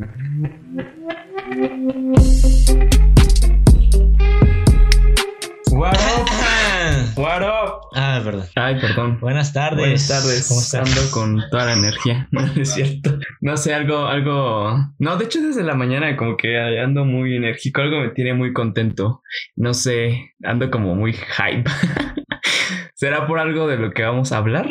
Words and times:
What 0.00 0.08
up? 5.94 6.26
What 7.16 7.42
up? 7.42 7.80
Ah, 7.94 8.16
es 8.18 8.24
verdad. 8.24 8.48
Ay, 8.54 8.80
perdón. 8.80 9.18
Buenas 9.20 9.52
tardes. 9.52 9.78
Buenas 9.78 10.08
tardes. 10.08 10.48
¿Cómo 10.48 10.60
estás? 10.60 10.88
Ando 10.88 11.10
con 11.10 11.42
toda 11.50 11.66
la 11.66 11.72
energía. 11.74 12.28
No 12.32 12.40
es 12.46 12.72
cierto. 12.72 13.18
No 13.42 13.58
sé, 13.58 13.74
algo, 13.74 14.06
algo. 14.06 14.74
No, 14.98 15.16
de 15.18 15.26
hecho, 15.26 15.42
desde 15.42 15.64
la 15.64 15.74
mañana 15.74 16.16
como 16.16 16.38
que 16.38 16.58
ando 16.58 17.04
muy 17.04 17.36
enérgico. 17.36 17.82
Algo 17.82 18.00
me 18.00 18.08
tiene 18.10 18.32
muy 18.32 18.54
contento. 18.54 19.22
No 19.56 19.74
sé, 19.74 20.32
ando 20.42 20.70
como 20.70 20.94
muy 20.94 21.12
hype. 21.12 21.70
¿Será 22.94 23.26
por 23.26 23.38
algo 23.38 23.66
de 23.66 23.76
lo 23.76 23.92
que 23.92 24.02
vamos 24.02 24.32
a 24.32 24.38
hablar? 24.38 24.66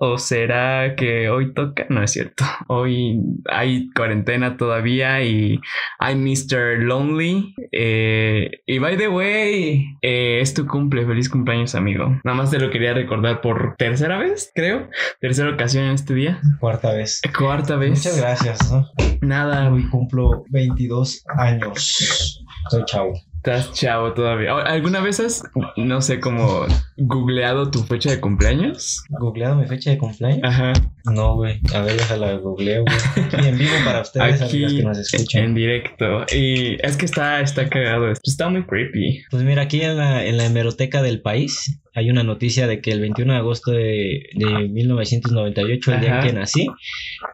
¿O 0.00 0.18
será 0.18 0.94
que 0.96 1.28
hoy 1.28 1.52
toca? 1.54 1.86
No 1.88 2.02
es 2.02 2.12
cierto. 2.12 2.44
Hoy 2.68 3.20
hay 3.50 3.90
cuarentena 3.90 4.56
todavía 4.56 5.22
y 5.22 5.58
hay 5.98 6.14
Mr. 6.14 6.78
Lonely. 6.78 7.54
Eh, 7.72 8.60
y 8.64 8.78
by 8.78 8.96
the 8.96 9.08
way, 9.08 9.86
eh, 10.02 10.38
es 10.40 10.54
tu 10.54 10.66
cumple. 10.66 11.04
Feliz 11.04 11.28
cumpleaños, 11.28 11.74
amigo. 11.74 12.20
Nada 12.22 12.36
más 12.36 12.50
te 12.50 12.60
lo 12.60 12.70
quería 12.70 12.94
recordar 12.94 13.40
por 13.40 13.74
tercera 13.76 14.18
vez, 14.18 14.52
creo. 14.54 14.88
Tercera 15.20 15.50
ocasión 15.50 15.84
en 15.84 15.92
este 15.92 16.14
día. 16.14 16.40
Cuarta 16.60 16.92
vez. 16.92 17.20
Cuarta 17.36 17.76
vez. 17.76 17.90
Muchas 17.90 18.18
gracias. 18.18 18.72
¿no? 18.72 18.86
Nada, 19.20 19.68
Hoy 19.72 19.88
cumplo 19.88 20.44
22 20.50 21.24
años. 21.36 22.44
Soy 22.70 22.84
chavo. 22.84 23.14
Estás 23.48 23.72
chavo 23.72 24.12
todavía. 24.12 24.54
¿Alguna 24.58 25.00
vez 25.00 25.20
has, 25.20 25.42
no 25.76 26.00
sé, 26.02 26.20
como 26.20 26.66
googleado 26.98 27.70
tu 27.70 27.82
fecha 27.82 28.10
de 28.10 28.20
cumpleaños? 28.20 29.02
¿Googleado 29.08 29.56
mi 29.56 29.66
fecha 29.66 29.90
de 29.90 29.98
cumpleaños? 29.98 30.40
Ajá. 30.42 30.72
No, 31.04 31.36
güey. 31.36 31.60
A 31.74 31.80
ver, 31.80 31.96
déjala 31.96 32.34
googleo, 32.34 32.84
güey. 32.84 33.26
Aquí 33.26 33.48
en 33.48 33.58
vivo 33.58 33.72
para 33.84 34.02
ustedes, 34.02 34.42
Aquí 34.42 34.64
amigos 34.64 34.74
que 34.74 34.82
nos 34.82 34.98
escuchan. 34.98 35.44
en 35.44 35.54
directo. 35.54 36.26
Y 36.34 36.76
es 36.84 36.96
que 36.96 37.06
está, 37.06 37.40
está 37.40 37.68
cagado. 37.68 38.10
esto. 38.10 38.30
Está 38.30 38.48
muy 38.50 38.64
creepy. 38.64 39.22
Pues 39.30 39.42
mira, 39.42 39.62
aquí 39.62 39.80
en 39.80 39.96
la, 39.96 40.24
en 40.24 40.36
la 40.36 40.44
hemeroteca 40.44 41.00
del 41.02 41.22
país 41.22 41.80
hay 41.98 42.10
una 42.10 42.22
noticia 42.22 42.66
de 42.66 42.80
que 42.80 42.92
el 42.92 43.00
21 43.00 43.32
de 43.32 43.38
agosto 43.38 43.72
de, 43.72 44.30
de 44.34 44.68
1998, 44.68 45.92
el 45.94 46.00
día 46.00 46.10
Ajá. 46.10 46.20
en 46.20 46.26
que 46.26 46.32
nací, 46.32 46.66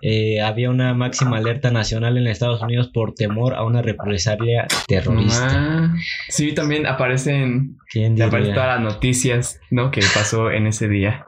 eh, 0.01 0.41
había 0.41 0.71
una 0.71 0.95
máxima 0.95 1.37
alerta 1.37 1.71
nacional 1.71 2.17
en 2.17 2.27
Estados 2.27 2.63
Unidos 2.63 2.89
por 2.89 3.15
temor 3.15 3.55
a 3.55 3.65
una 3.65 3.83
represalia 3.83 4.67
terrorista. 4.89 5.49
Ah, 5.51 5.95
sí, 6.29 6.53
también 6.53 6.87
aparecen, 6.87 7.77
¿Quién 7.91 8.17
te 8.17 8.23
aparecen 8.23 8.55
todas 8.55 8.81
las 8.81 8.95
noticias, 8.95 9.61
¿no? 9.71 9.91
Que 9.91 10.01
pasó 10.15 10.51
en 10.51 10.67
ese 10.67 10.89
día. 10.89 11.27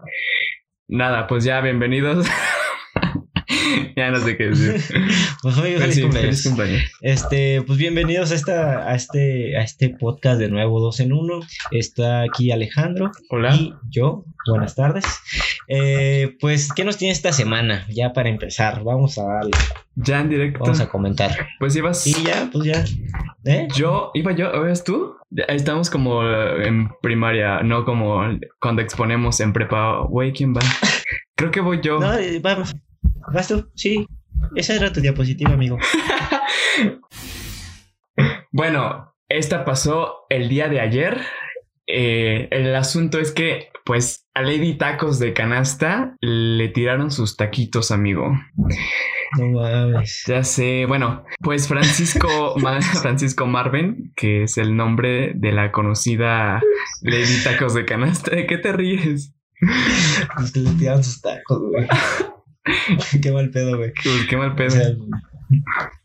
Nada, 0.88 1.26
pues 1.26 1.44
ya, 1.44 1.60
bienvenidos. 1.60 2.26
ya 4.00 4.10
no 4.10 4.18
sé 4.20 4.36
qué 4.36 4.48
decir. 4.48 4.74
Pues 5.42 5.58
Pero 5.60 5.78
feliz 5.80 5.94
sí, 5.94 6.02
cumpleaños. 6.02 6.42
feliz 6.42 6.46
cumpleaños. 6.46 6.82
Este, 7.00 7.62
pues 7.62 7.78
bienvenidos 7.78 8.32
a 8.32 8.34
esta, 8.34 8.88
a 8.88 8.94
este, 8.94 9.56
a 9.56 9.62
este 9.62 9.90
podcast 9.90 10.38
de 10.40 10.48
nuevo, 10.48 10.80
dos 10.80 11.00
en 11.00 11.12
uno. 11.12 11.40
Está 11.70 12.22
aquí 12.22 12.50
Alejandro 12.50 13.12
Hola. 13.30 13.54
y 13.54 13.72
yo. 13.90 14.24
Buenas 14.48 14.74
tardes. 14.74 15.04
Eh, 15.68 16.36
pues, 16.40 16.72
¿qué 16.72 16.84
nos 16.84 16.96
tiene 16.98 17.12
esta 17.12 17.32
semana? 17.32 17.86
Ya 17.88 18.12
para 18.12 18.28
empezar, 18.28 18.84
vamos 18.84 19.18
a 19.18 19.24
darle, 19.24 19.50
Ya 19.96 20.20
en 20.20 20.28
directo. 20.28 20.60
vamos 20.60 20.80
a 20.80 20.88
comentar. 20.88 21.48
Pues 21.58 21.74
ibas. 21.76 22.06
Y 22.06 22.24
ya, 22.24 22.48
pues 22.52 22.64
ya. 22.64 22.84
¿Eh? 23.44 23.66
Yo, 23.74 24.10
iba 24.14 24.32
yo, 24.32 24.50
¿o 24.50 24.64
eres 24.64 24.84
tú? 24.84 25.16
Estamos 25.48 25.90
como 25.90 26.22
eh, 26.24 26.66
en 26.68 26.90
primaria, 27.02 27.60
no 27.62 27.84
como 27.84 28.20
cuando 28.60 28.82
exponemos 28.82 29.40
en 29.40 29.52
prepa. 29.52 30.00
Güey, 30.08 30.32
¿quién 30.32 30.54
va? 30.54 30.60
Creo 31.36 31.50
que 31.50 31.60
voy 31.60 31.80
yo. 31.82 31.98
No, 31.98 32.14
eh, 32.14 32.38
vamos. 32.40 32.74
¿Vas 33.32 33.48
tú? 33.48 33.70
Sí. 33.74 34.06
Esa 34.54 34.74
era 34.74 34.92
tu 34.92 35.00
diapositiva, 35.00 35.52
amigo. 35.52 35.78
Bueno, 38.52 39.14
esta 39.28 39.66
pasó 39.66 40.24
el 40.30 40.48
día 40.48 40.68
de 40.68 40.80
ayer. 40.80 41.20
Eh, 41.86 42.48
el 42.50 42.74
asunto 42.74 43.18
es 43.18 43.30
que, 43.30 43.68
pues, 43.84 44.26
a 44.32 44.40
Lady 44.40 44.78
Tacos 44.78 45.18
de 45.18 45.34
Canasta 45.34 46.16
le 46.22 46.68
tiraron 46.68 47.10
sus 47.10 47.36
taquitos, 47.36 47.90
amigo. 47.90 48.32
No 49.38 49.46
mames. 49.48 50.24
Ya 50.26 50.42
sé, 50.42 50.86
bueno, 50.86 51.24
pues 51.42 51.68
Francisco, 51.68 52.54
Francisco 53.02 53.46
Marven, 53.46 54.14
que 54.16 54.44
es 54.44 54.56
el 54.56 54.74
nombre 54.74 55.32
de 55.34 55.52
la 55.52 55.70
conocida 55.70 56.62
Lady 57.02 57.44
Tacos 57.44 57.74
de 57.74 57.84
Canasta. 57.84 58.34
¿De 58.34 58.46
qué 58.46 58.56
te 58.56 58.72
ríes? 58.72 59.34
Pues 60.34 60.52
que 60.52 60.60
le 60.60 60.70
tiraron 60.70 61.04
sus 61.04 61.20
tacos, 61.20 61.60
güey. 61.60 61.86
Qué 63.22 63.32
mal 63.32 63.50
pedo, 63.50 63.76
güey. 63.76 63.92
Qué, 63.92 64.10
qué 64.28 64.36
mal 64.36 64.54
pedo. 64.54 64.68
O 64.68 64.70
sea, 64.70 64.90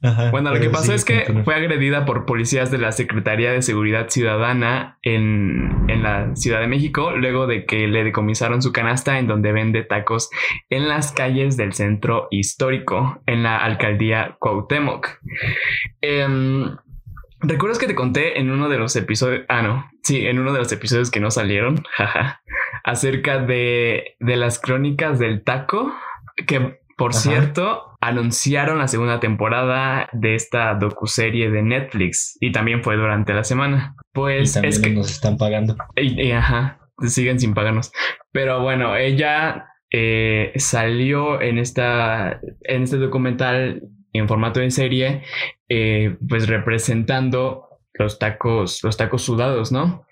ajá, 0.04 0.32
Bueno, 0.32 0.54
lo 0.54 0.60
que 0.60 0.70
pasó 0.70 0.92
sí, 0.92 0.94
es 0.94 1.06
que 1.06 1.42
fue 1.44 1.56
agredida 1.56 2.06
por 2.06 2.26
policías 2.26 2.70
de 2.72 2.78
la 2.78 2.92
Secretaría 2.92 3.52
de 3.52 3.62
Seguridad 3.62 4.10
Ciudadana 4.10 5.00
en, 5.02 5.86
en 5.88 6.04
la 6.04 6.36
Ciudad 6.36 6.60
de 6.60 6.68
México, 6.68 7.12
luego 7.12 7.48
de 7.48 7.66
que 7.66 7.88
le 7.88 8.04
decomisaron 8.04 8.62
su 8.62 8.72
canasta 8.72 9.18
en 9.18 9.28
donde 9.28 9.52
vende 9.52 9.84
tacos 9.84 10.30
en 10.70 10.88
las 10.88 11.12
calles 11.12 11.58
del 11.58 11.74
centro 11.74 12.28
histórico, 12.30 13.22
en 13.26 13.44
la 13.44 13.58
alcaldía 13.58 14.38
Cuauhtémoc. 14.40 15.20
Em, 16.02 16.76
¿Recuerdas 17.44 17.80
que 17.80 17.88
te 17.88 17.96
conté 17.96 18.40
en 18.40 18.52
uno 18.52 18.70
de 18.70 18.78
los 18.78 18.96
episodios? 18.96 19.46
Ah, 19.50 19.64
no. 19.64 19.90
Sí, 20.04 20.28
en 20.28 20.38
uno 20.38 20.54
de 20.54 20.60
los 20.60 20.72
episodios 20.72 21.10
que 21.10 21.20
no 21.20 21.32
salieron, 21.32 21.84
jaja, 21.98 22.42
acerca 22.84 23.40
de, 23.40 24.16
de 24.20 24.36
las 24.36 24.60
crónicas 24.60 25.18
del 25.18 25.44
taco, 25.44 25.92
que 26.48 26.80
por 26.98 27.12
Ajá. 27.12 27.20
cierto 27.22 27.98
anunciaron 28.02 28.78
la 28.80 28.88
segunda 28.88 29.20
temporada 29.20 30.10
de 30.12 30.36
esta 30.36 30.74
docuserie 30.76 31.50
de 31.50 31.62
Netflix 31.64 32.38
y 32.40 32.52
también 32.52 32.84
fue 32.84 32.96
durante 32.96 33.34
la 33.34 33.44
semana. 33.44 33.96
Y 33.98 34.02
Pues 34.14 34.54
también 34.54 34.74
es 34.74 34.80
que 34.80 34.90
nos 34.92 35.12
están 35.12 35.38
pagando. 35.38 35.76
y, 35.96 36.22
y, 36.28 36.32
ajá, 36.32 36.80
siguen 37.08 37.40
sin 37.40 37.54
pagarnos. 37.54 37.92
Pero 38.32 38.62
bueno, 38.62 38.96
ella 38.96 39.68
eh, 39.92 40.52
salió 40.56 41.42
en 41.42 41.58
esta 41.58 42.40
en 42.64 42.84
este 42.84 42.98
documental 42.98 43.82
en 44.14 44.28
formato 44.28 44.60
de 44.60 44.72
serie, 44.72 45.24
eh, 45.70 46.18
pues 46.28 46.48
representando 46.48 47.68
los 47.94 48.20
tacos, 48.20 48.84
los 48.84 48.98
tacos 48.98 49.22
sudados, 49.24 49.72
¿no? 49.72 50.06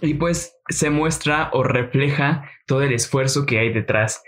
Y 0.00 0.14
pues 0.14 0.56
se 0.68 0.90
muestra 0.90 1.50
o 1.52 1.62
refleja 1.62 2.50
todo 2.66 2.82
el 2.82 2.92
esfuerzo 2.92 3.46
que 3.46 3.58
hay 3.58 3.72
detrás 3.72 4.22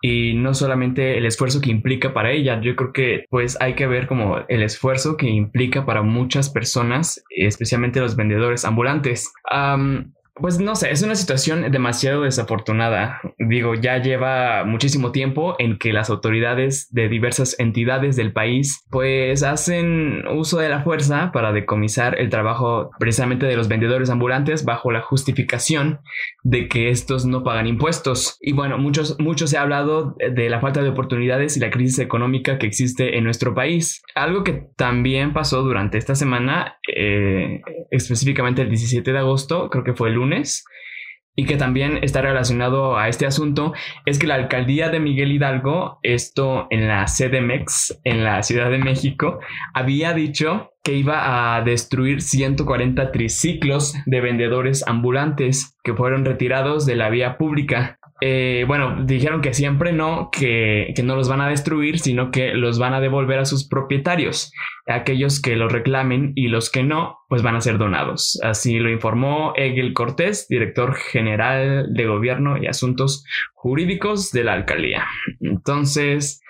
y 0.00 0.34
no 0.34 0.54
solamente 0.54 1.18
el 1.18 1.26
esfuerzo 1.26 1.60
que 1.60 1.70
implica 1.70 2.14
para 2.14 2.30
ella, 2.30 2.60
yo 2.60 2.76
creo 2.76 2.92
que 2.92 3.24
pues 3.30 3.60
hay 3.60 3.74
que 3.74 3.86
ver 3.86 4.06
como 4.06 4.38
el 4.48 4.62
esfuerzo 4.62 5.16
que 5.16 5.28
implica 5.28 5.84
para 5.84 6.02
muchas 6.02 6.50
personas, 6.50 7.22
especialmente 7.30 8.00
los 8.00 8.14
vendedores 8.14 8.64
ambulantes. 8.64 9.32
Am, 9.50 10.12
pues 10.40 10.60
no 10.60 10.76
sé, 10.76 10.90
es 10.90 11.02
una 11.02 11.14
situación 11.14 11.70
demasiado 11.70 12.22
desafortunada. 12.22 13.20
Digo, 13.38 13.74
ya 13.74 13.98
lleva 13.98 14.64
muchísimo 14.64 15.12
tiempo 15.12 15.56
en 15.58 15.78
que 15.78 15.92
las 15.92 16.10
autoridades 16.10 16.88
de 16.90 17.08
diversas 17.08 17.58
entidades 17.58 18.16
del 18.16 18.32
país 18.32 18.84
pues 18.90 19.42
hacen 19.42 20.26
uso 20.28 20.58
de 20.58 20.68
la 20.68 20.82
fuerza 20.82 21.30
para 21.32 21.52
decomisar 21.52 22.18
el 22.18 22.28
trabajo 22.28 22.90
precisamente 22.98 23.46
de 23.46 23.56
los 23.56 23.68
vendedores 23.68 24.10
ambulantes 24.10 24.64
bajo 24.64 24.90
la 24.90 25.02
justificación 25.02 26.00
de 26.42 26.68
que 26.68 26.90
estos 26.90 27.26
no 27.26 27.42
pagan 27.42 27.66
impuestos. 27.66 28.36
Y 28.40 28.52
bueno, 28.52 28.78
muchos, 28.78 29.18
mucho 29.18 29.46
se 29.46 29.58
ha 29.58 29.62
hablado 29.62 30.16
de 30.18 30.48
la 30.48 30.60
falta 30.60 30.82
de 30.82 30.90
oportunidades 30.90 31.56
y 31.56 31.60
la 31.60 31.70
crisis 31.70 31.98
económica 31.98 32.58
que 32.58 32.66
existe 32.66 33.18
en 33.18 33.24
nuestro 33.24 33.54
país. 33.54 34.02
Algo 34.14 34.44
que 34.44 34.64
también 34.76 35.32
pasó 35.32 35.62
durante 35.62 35.98
esta 35.98 36.14
semana, 36.14 36.78
eh, 36.94 37.60
específicamente 37.90 38.62
el 38.62 38.68
17 38.68 39.12
de 39.12 39.18
agosto, 39.18 39.68
creo 39.70 39.84
que 39.84 39.94
fue 39.94 40.08
el 40.08 40.14
lunes, 40.14 40.27
y 41.38 41.44
que 41.44 41.56
también 41.56 42.00
está 42.02 42.20
relacionado 42.20 42.98
a 42.98 43.08
este 43.08 43.24
asunto, 43.24 43.72
es 44.06 44.18
que 44.18 44.26
la 44.26 44.34
alcaldía 44.34 44.88
de 44.88 44.98
Miguel 44.98 45.30
Hidalgo, 45.30 46.00
esto 46.02 46.66
en 46.70 46.88
la 46.88 47.04
CDMX, 47.04 48.00
en 48.02 48.24
la 48.24 48.42
Ciudad 48.42 48.72
de 48.72 48.78
México, 48.78 49.38
había 49.72 50.14
dicho 50.14 50.72
que 50.82 50.94
iba 50.94 51.56
a 51.56 51.62
destruir 51.62 52.22
140 52.22 53.12
triciclos 53.12 53.94
de 54.04 54.20
vendedores 54.20 54.82
ambulantes 54.88 55.78
que 55.84 55.94
fueron 55.94 56.24
retirados 56.24 56.86
de 56.86 56.96
la 56.96 57.08
vía 57.08 57.38
pública. 57.38 57.97
Eh, 58.20 58.64
bueno, 58.66 59.04
dijeron 59.04 59.40
que 59.40 59.54
siempre 59.54 59.92
no, 59.92 60.30
que, 60.32 60.92
que 60.96 61.02
no 61.02 61.14
los 61.14 61.28
van 61.28 61.40
a 61.40 61.48
destruir, 61.48 62.00
sino 62.00 62.30
que 62.30 62.52
los 62.54 62.78
van 62.78 62.94
a 62.94 63.00
devolver 63.00 63.38
a 63.38 63.44
sus 63.44 63.68
propietarios. 63.68 64.52
Aquellos 64.86 65.40
que 65.40 65.56
los 65.56 65.72
reclamen 65.72 66.32
y 66.34 66.48
los 66.48 66.70
que 66.70 66.82
no, 66.82 67.18
pues 67.28 67.42
van 67.42 67.56
a 67.56 67.60
ser 67.60 67.78
donados. 67.78 68.40
Así 68.42 68.78
lo 68.78 68.90
informó 68.90 69.52
Egil 69.56 69.92
Cortés, 69.92 70.48
director 70.48 70.94
general 70.94 71.92
de 71.92 72.06
gobierno 72.06 72.56
y 72.60 72.66
asuntos 72.66 73.24
jurídicos 73.54 74.32
de 74.32 74.44
la 74.44 74.54
alcaldía. 74.54 75.06
Entonces, 75.40 76.42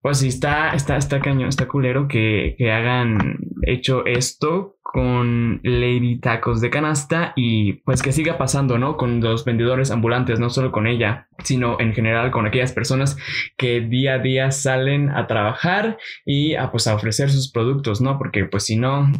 pues 0.00 0.18
sí, 0.18 0.28
está, 0.28 0.70
está, 0.70 0.96
está 0.96 1.20
cañón, 1.20 1.48
está 1.48 1.68
culero 1.68 2.08
que, 2.08 2.54
que 2.56 2.72
hagan 2.72 3.38
hecho 3.62 4.06
esto 4.06 4.77
con 4.90 5.60
Lady 5.64 6.18
Tacos 6.18 6.62
de 6.62 6.70
Canasta 6.70 7.34
y 7.36 7.74
pues 7.84 8.00
que 8.00 8.10
siga 8.10 8.38
pasando, 8.38 8.78
¿no? 8.78 8.96
Con 8.96 9.20
los 9.20 9.44
vendedores 9.44 9.90
ambulantes, 9.90 10.40
no 10.40 10.48
solo 10.48 10.72
con 10.72 10.86
ella, 10.86 11.28
sino 11.44 11.78
en 11.78 11.92
general 11.92 12.30
con 12.30 12.46
aquellas 12.46 12.72
personas 12.72 13.18
que 13.58 13.82
día 13.82 14.14
a 14.14 14.18
día 14.18 14.50
salen 14.50 15.10
a 15.10 15.26
trabajar 15.26 15.98
y 16.24 16.54
a 16.54 16.70
pues 16.70 16.86
a 16.86 16.94
ofrecer 16.94 17.30
sus 17.30 17.52
productos, 17.52 18.00
¿no? 18.00 18.16
Porque 18.16 18.46
pues 18.46 18.64
si 18.64 18.76
no, 18.76 19.12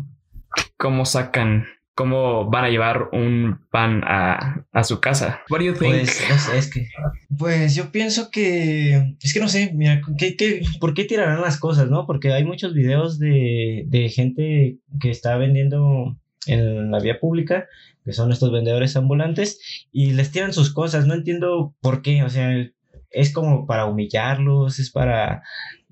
¿cómo 0.79 1.05
sacan 1.05 1.67
cómo 1.99 2.49
van 2.49 2.65
a 2.65 2.71
llevar 2.71 3.09
un 3.11 3.59
pan 3.73 4.03
a, 4.05 4.65
su 4.85 5.00
casa. 5.00 5.41
What 5.50 5.62
do? 5.62 5.75
Pues, 5.77 6.23
no 6.31 6.39
sé, 6.39 6.56
es 6.56 6.71
que, 6.71 6.87
pues 7.37 7.75
yo 7.75 7.91
pienso 7.91 8.31
que, 8.31 9.17
es 9.21 9.35
que 9.35 9.41
no 9.41 9.49
sé, 9.49 9.73
mira, 9.75 10.00
¿qué, 10.17 10.62
por 10.79 10.95
qué 10.95 11.03
tirarán 11.03 11.41
las 11.41 11.59
cosas, 11.59 11.91
no? 11.91 12.06
Porque 12.06 12.33
hay 12.33 12.45
muchos 12.45 12.73
videos 12.73 13.19
de, 13.19 13.83
de 13.89 14.09
gente 14.11 14.79
que 15.00 15.11
está 15.11 15.37
vendiendo 15.39 16.17
en 16.47 16.93
la 16.93 17.00
vía 17.00 17.19
pública, 17.19 17.67
que 18.05 18.12
son 18.12 18.31
estos 18.31 18.53
vendedores 18.53 18.95
ambulantes, 18.95 19.59
y 19.91 20.12
les 20.12 20.31
tiran 20.31 20.53
sus 20.53 20.73
cosas, 20.73 21.05
no 21.05 21.15
entiendo 21.15 21.75
por 21.81 22.03
qué, 22.03 22.23
o 22.23 22.31
sea, 22.31 22.55
es 23.10 23.32
como 23.32 23.66
para 23.66 23.87
humillarlos, 23.87 24.78
es 24.78 24.90
para 24.90 25.43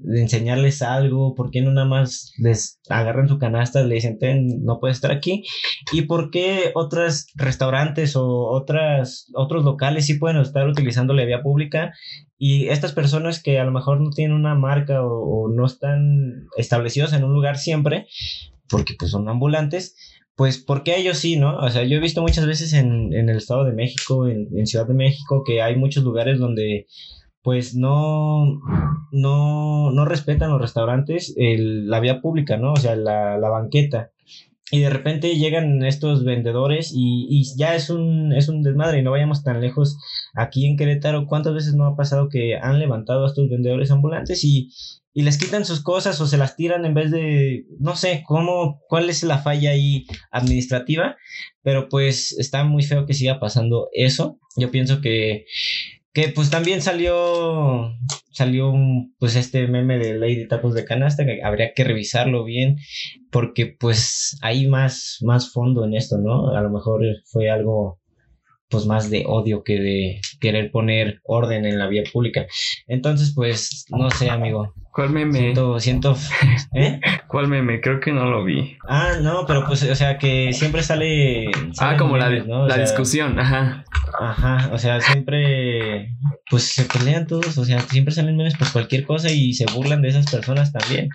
enseñarles 0.04 0.82
algo, 0.82 1.34
¿por 1.34 1.50
qué 1.50 1.62
no 1.62 1.72
nada 1.72 1.86
más 1.86 2.32
les 2.38 2.80
agarran 2.88 3.28
su 3.28 3.38
canasta, 3.38 3.82
le 3.82 3.94
dicen, 3.94 4.18
no 4.62 4.78
puedes 4.78 4.98
estar 4.98 5.10
aquí? 5.10 5.44
¿Y 5.92 6.02
por 6.02 6.30
qué 6.30 6.72
otros 6.74 7.26
restaurantes 7.34 8.16
o 8.16 8.26
otras, 8.50 9.30
otros 9.34 9.64
locales 9.64 10.06
sí 10.06 10.14
pueden 10.14 10.36
estar 10.38 10.68
utilizando 10.68 11.14
la 11.14 11.24
vía 11.24 11.42
pública? 11.42 11.94
Y 12.38 12.68
estas 12.68 12.92
personas 12.92 13.42
que 13.42 13.58
a 13.58 13.64
lo 13.64 13.72
mejor 13.72 14.00
no 14.00 14.10
tienen 14.10 14.36
una 14.36 14.54
marca 14.54 15.02
o, 15.02 15.48
no 15.48 15.64
están 15.64 16.48
establecidos 16.56 17.12
en 17.12 17.24
un 17.24 17.32
lugar 17.32 17.56
siempre, 17.56 18.06
porque 18.69 18.94
pues 18.98 19.10
son 19.12 19.28
ambulantes, 19.28 19.96
pues 20.36 20.58
porque 20.58 20.96
ellos 20.96 21.18
sí, 21.18 21.36
¿no? 21.36 21.56
O 21.58 21.70
sea, 21.70 21.82
yo 21.84 21.96
he 21.96 22.00
visto 22.00 22.22
muchas 22.22 22.46
veces 22.46 22.74
en, 22.74 23.12
el 23.12 23.36
Estado 23.36 23.64
de 23.64 23.72
México, 23.72 24.28
en, 24.28 24.48
en, 24.56 24.66
Ciudad 24.66 24.86
de 24.86 24.94
México, 24.94 25.42
que 25.44 25.62
hay 25.62 25.76
muchos 25.76 26.04
lugares 26.04 26.38
donde 26.38 26.86
pues 27.42 27.74
no, 27.74 28.60
no, 29.12 29.90
no 29.92 30.04
respetan 30.04 30.50
los 30.50 30.60
restaurantes 30.60 31.34
la 31.36 32.00
vía 32.00 32.20
pública, 32.20 32.56
¿no? 32.56 32.72
O 32.72 32.76
sea, 32.76 32.96
la, 32.96 33.38
la 33.38 33.48
banqueta. 33.48 34.10
Y 34.70 34.80
de 34.80 34.90
repente 34.90 35.36
llegan 35.36 35.84
estos 35.84 36.24
vendedores 36.24 36.92
y, 36.92 37.26
y, 37.30 37.44
ya 37.56 37.76
es 37.76 37.88
un, 37.88 38.32
es 38.32 38.48
un 38.48 38.62
desmadre 38.62 38.98
y 38.98 39.02
no 39.02 39.12
vayamos 39.12 39.44
tan 39.44 39.60
lejos 39.60 39.96
aquí 40.34 40.66
en 40.66 40.76
Querétaro. 40.76 41.26
¿Cuántas 41.26 41.54
veces 41.54 41.74
no 41.74 41.86
ha 41.86 41.96
pasado 41.96 42.28
que 42.28 42.56
han 42.56 42.80
levantado 42.80 43.24
a 43.24 43.28
estos 43.28 43.48
vendedores 43.48 43.92
ambulantes 43.92 44.42
y, 44.42 44.70
y 45.12 45.22
les 45.22 45.38
quitan 45.38 45.64
sus 45.64 45.84
cosas 45.84 46.20
o 46.20 46.26
se 46.26 46.36
las 46.36 46.56
tiran 46.56 46.84
en 46.84 46.94
vez 46.94 47.12
de, 47.12 47.64
no 47.78 47.94
sé, 47.94 48.24
cómo, 48.26 48.82
cuál 48.88 49.08
es 49.08 49.22
la 49.22 49.38
falla 49.38 49.70
ahí 49.70 50.04
administrativa? 50.32 51.16
Pero 51.62 51.88
pues 51.88 52.36
está 52.36 52.64
muy 52.64 52.82
feo 52.82 53.06
que 53.06 53.14
siga 53.14 53.38
pasando 53.38 53.88
eso. 53.92 54.40
Yo 54.56 54.72
pienso 54.72 55.00
que 55.00 55.46
que 56.16 56.30
pues 56.30 56.48
también 56.48 56.80
salió, 56.80 57.92
salió 58.30 58.70
un, 58.70 59.14
pues 59.18 59.36
este 59.36 59.68
meme 59.68 59.98
de 59.98 60.14
Lady 60.14 60.48
Tacos 60.48 60.72
de 60.72 60.86
Canasta, 60.86 61.26
que 61.26 61.42
habría 61.44 61.74
que 61.74 61.84
revisarlo 61.84 62.42
bien, 62.42 62.78
porque 63.30 63.76
pues 63.78 64.38
hay 64.40 64.66
más, 64.66 65.18
más 65.20 65.52
fondo 65.52 65.84
en 65.84 65.94
esto, 65.94 66.16
¿no? 66.16 66.56
A 66.56 66.62
lo 66.62 66.70
mejor 66.70 67.02
fue 67.26 67.50
algo 67.50 68.00
pues 68.70 68.86
más 68.86 69.10
de 69.10 69.24
odio 69.26 69.62
que 69.62 69.78
de 69.78 70.20
querer 70.40 70.70
poner 70.70 71.20
orden 71.22 71.66
en 71.66 71.78
la 71.78 71.86
vía 71.86 72.02
pública. 72.10 72.46
Entonces, 72.86 73.32
pues, 73.34 73.84
no 73.90 74.10
sé, 74.10 74.30
amigo. 74.30 74.72
¿Cuál 74.92 75.10
meme? 75.10 75.38
Siento, 75.38 75.78
siento, 75.78 76.16
¿eh? 76.74 76.98
¿Cuál 77.28 77.48
meme? 77.48 77.82
Creo 77.82 78.00
que 78.00 78.12
no 78.12 78.24
lo 78.24 78.42
vi. 78.42 78.78
Ah, 78.88 79.19
no, 79.20 79.44
pero 79.46 79.66
pues, 79.66 79.82
o 79.82 79.94
sea, 79.94 80.16
que 80.16 80.54
siempre 80.54 80.82
sale... 80.82 81.50
ah, 81.78 81.96
como 81.98 82.16
la, 82.16 82.30
la 82.30 82.78
discusión, 82.78 83.38
ajá. 83.38 83.84
Ajá, 84.19 84.70
o 84.73 84.79
sea, 84.79 85.00
siempre, 85.00 86.17
pues 86.50 86.64
se 86.75 86.85
pelean 86.85 87.26
todos, 87.26 87.58
o 87.58 87.64
sea, 87.64 87.81
siempre 87.81 88.14
salen 88.14 88.37
memes 88.37 88.56
por 88.56 88.70
cualquier 88.73 89.05
cosa 89.05 89.31
y 89.31 89.53
se 89.53 89.67
burlan 89.67 90.03
de 90.03 90.08
esas 90.08 90.31
personas 90.31 90.73
también. 90.73 91.08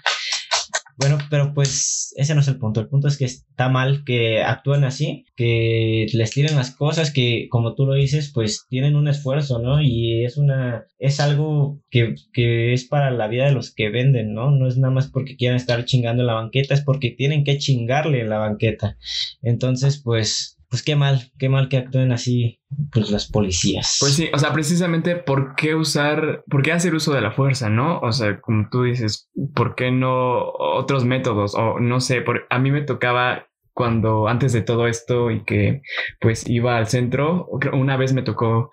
Bueno, 0.98 1.18
pero 1.32 1.54
pues 1.56 2.14
ese 2.16 2.36
no 2.36 2.42
es 2.42 2.48
el 2.48 2.60
punto. 2.60 2.80
El 2.80 2.88
punto 2.88 3.08
es 3.08 3.18
que 3.18 3.26
está 3.26 3.70
mal 3.70 4.04
que 4.06 4.44
actúen 4.44 4.84
así, 4.84 5.26
que 5.36 6.06
les 6.14 6.30
tiren 6.30 6.56
las 6.56 6.76
cosas, 6.76 7.12
que 7.12 7.48
como 7.50 7.74
tú 7.74 7.88
lo 7.88 7.96
dices, 7.96 8.32
pues 8.32 8.68
tienen 8.70 8.96
un 8.96 9.08
esfuerzo, 9.08 9.58
¿no? 9.60 9.82
Y 9.82 10.24
es 10.26 10.38
una, 10.38 10.86
es 11.00 11.20
algo 11.20 11.80
que, 11.90 12.14
que 12.34 12.74
es 12.74 12.86
para 12.86 13.10
la 13.10 13.28
vida 13.28 13.46
de 13.46 13.54
los 13.54 13.74
que 13.74 13.90
venden, 13.90 14.36
¿no? 14.36 14.52
No 14.52 14.68
es 14.68 14.78
nada 14.78 14.94
más 14.94 15.10
porque 15.10 15.38
quieran 15.38 15.58
estar 15.58 15.86
chingando 15.86 16.22
en 16.22 16.28
la 16.28 16.36
banqueta, 16.36 16.76
es 16.76 16.82
porque 16.82 17.10
tienen 17.10 17.44
que 17.44 17.58
chingarle 17.58 18.22
en 18.22 18.30
la 18.30 18.38
banqueta. 18.38 18.98
Entonces, 19.42 20.02
pues 20.04 20.61
pues 20.72 20.84
qué 20.84 20.96
mal, 20.96 21.34
qué 21.38 21.50
mal 21.50 21.68
que 21.68 21.76
actúen 21.76 22.14
así 22.14 22.62
pues 22.94 23.12
las 23.12 23.30
policías. 23.30 23.98
Pues 24.00 24.16
sí, 24.16 24.30
o 24.34 24.38
sea, 24.38 24.54
precisamente 24.54 25.18
por 25.18 25.54
qué 25.56 25.76
usar, 25.76 26.46
por 26.50 26.64
qué 26.64 26.72
hacer 26.72 26.96
uso 26.96 27.14
de 27.14 27.20
la 27.20 27.32
fuerza, 27.32 27.70
¿no? 27.70 28.00
O 28.00 28.14
sea, 28.14 28.40
como 28.40 28.70
tú 28.72 28.84
dices, 28.84 29.30
¿por 29.54 29.76
qué 29.76 29.92
no 29.92 30.42
otros 30.54 31.04
métodos? 31.04 31.56
O 31.56 31.82
no 31.82 32.00
sé, 32.00 32.22
por, 32.22 32.48
a 32.50 32.58
mí 32.58 32.72
me 32.72 32.84
tocaba 32.84 33.50
cuando 33.74 34.30
antes 34.30 34.54
de 34.54 34.62
todo 34.62 34.88
esto 34.88 35.30
y 35.30 35.44
que 35.44 35.82
pues 36.22 36.50
iba 36.50 36.78
al 36.78 36.88
centro, 36.88 37.50
una 37.74 37.98
vez 37.98 38.14
me 38.14 38.22
tocó 38.22 38.72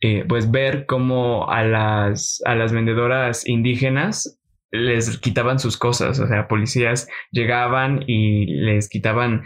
eh, 0.00 0.24
pues 0.28 0.50
ver 0.50 0.84
cómo 0.86 1.48
a 1.48 1.62
las, 1.62 2.42
a 2.44 2.56
las 2.56 2.72
vendedoras 2.72 3.46
indígenas 3.46 4.40
les 4.72 5.16
quitaban 5.18 5.60
sus 5.60 5.76
cosas, 5.76 6.18
o 6.18 6.26
sea, 6.26 6.48
policías 6.48 7.08
llegaban 7.30 8.02
y 8.08 8.46
les 8.46 8.88
quitaban 8.88 9.44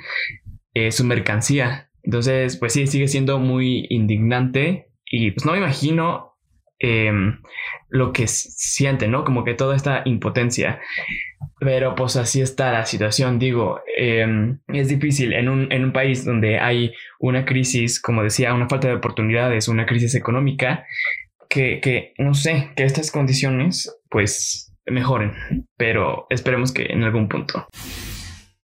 eh, 0.73 0.93
su 0.93 1.05
mercancía 1.05 1.90
entonces, 2.03 2.57
pues 2.57 2.73
sí, 2.73 2.87
sigue 2.87 3.09
siendo 3.09 3.39
muy 3.39 3.87
indignante 3.91 4.89
y 5.05 5.33
pues 5.33 5.45
no 5.45 5.53
me 5.53 5.59
imagino 5.59 6.37
em, 6.79 7.41
lo 7.89 8.13
que 8.13 8.27
siente, 8.27 9.09
¿no? 9.09 9.25
Como 9.25 9.45
que 9.45 9.55
toda 9.55 9.77
esta 9.77 10.03
impotencia. 10.05 10.81
Pero 11.59 11.95
pues 11.95 12.17
así 12.17 12.41
está 12.41 12.73
la 12.73 12.87
situación, 12.87 13.39
digo, 13.39 13.81
em, 13.97 14.61
es 14.69 14.89
difícil 14.89 15.33
en 15.33 15.49
un, 15.49 15.71
en 15.73 15.85
un 15.85 15.93
país 15.93 16.25
donde 16.25 16.59
hay 16.59 16.93
una 17.19 17.45
crisis, 17.45 18.01
como 18.01 18.23
decía, 18.23 18.55
una 18.55 18.69
falta 18.69 18.89
de 18.89 18.95
oportunidades, 18.95 19.69
una 19.69 19.87
crisis 19.87 20.15
económica, 20.15 20.87
que, 21.49 21.81
que 21.81 22.15
no 22.17 22.33
sé, 22.33 22.71
que 22.77 22.85
estas 22.85 23.11
condiciones 23.11 24.01
pues 24.09 24.73
mejoren, 24.87 25.67
pero 25.77 26.27
esperemos 26.31 26.73
que 26.73 26.85
en 26.85 27.03
algún 27.03 27.29
punto. 27.29 27.67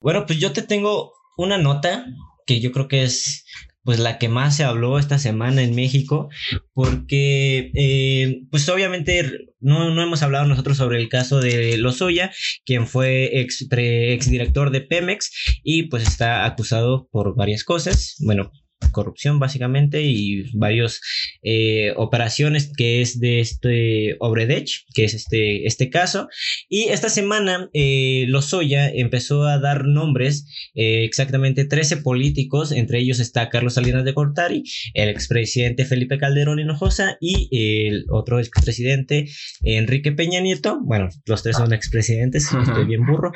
Bueno, 0.00 0.24
pues 0.26 0.38
yo 0.38 0.52
te 0.52 0.62
tengo 0.62 1.12
una 1.36 1.58
nota 1.58 2.06
que 2.46 2.60
yo 2.60 2.72
creo 2.72 2.88
que 2.88 3.02
es 3.02 3.44
pues 3.86 4.00
la 4.00 4.18
que 4.18 4.28
más 4.28 4.56
se 4.56 4.64
habló 4.64 4.98
esta 4.98 5.16
semana 5.20 5.62
en 5.62 5.76
México, 5.76 6.28
porque 6.72 7.70
eh, 7.74 8.42
pues 8.50 8.68
obviamente 8.68 9.46
no, 9.60 9.94
no, 9.94 10.02
hemos 10.02 10.24
hablado 10.24 10.44
nosotros 10.44 10.76
sobre 10.76 10.98
el 11.00 11.08
caso 11.08 11.38
de 11.38 11.78
Lozoya, 11.78 12.32
quien 12.64 12.88
fue 12.88 13.40
ex, 13.40 13.64
ex 13.70 14.28
director 14.28 14.72
de 14.72 14.80
Pemex 14.80 15.60
y 15.62 15.84
pues 15.84 16.02
está 16.02 16.44
acusado 16.46 17.08
por 17.12 17.36
varias 17.36 17.62
cosas, 17.62 18.16
bueno, 18.18 18.50
corrupción 18.92 19.38
básicamente 19.38 20.02
y 20.02 20.44
varios 20.54 21.00
eh, 21.42 21.92
operaciones 21.96 22.72
que 22.76 23.00
es 23.00 23.20
de 23.20 23.40
este 23.40 24.16
Obredech, 24.20 24.84
que 24.94 25.04
es 25.04 25.14
este, 25.14 25.66
este 25.66 25.90
caso. 25.90 26.28
Y 26.68 26.84
esta 26.84 27.08
semana 27.08 27.68
eh, 27.72 28.24
Lozoya 28.28 28.88
empezó 28.88 29.44
a 29.44 29.58
dar 29.58 29.84
nombres, 29.84 30.46
eh, 30.74 31.04
exactamente 31.04 31.64
13 31.64 31.98
políticos, 31.98 32.72
entre 32.72 32.98
ellos 32.98 33.20
está 33.20 33.48
Carlos 33.48 33.74
Salinas 33.74 34.04
de 34.04 34.14
Cortari, 34.14 34.64
el 34.94 35.08
expresidente 35.08 35.84
Felipe 35.84 36.18
Calderón 36.18 36.58
Hinojosa 36.58 37.16
y 37.20 37.48
el 37.86 38.06
otro 38.10 38.38
expresidente 38.38 39.28
Enrique 39.62 40.12
Peña 40.12 40.40
Nieto. 40.40 40.80
Bueno, 40.82 41.08
los 41.26 41.42
tres 41.42 41.56
son 41.56 41.72
expresidentes, 41.72 42.48
estoy 42.52 42.84
bien 42.86 43.04
burro, 43.06 43.32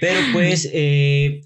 pero 0.00 0.20
pues... 0.32 0.68
Eh, 0.72 1.42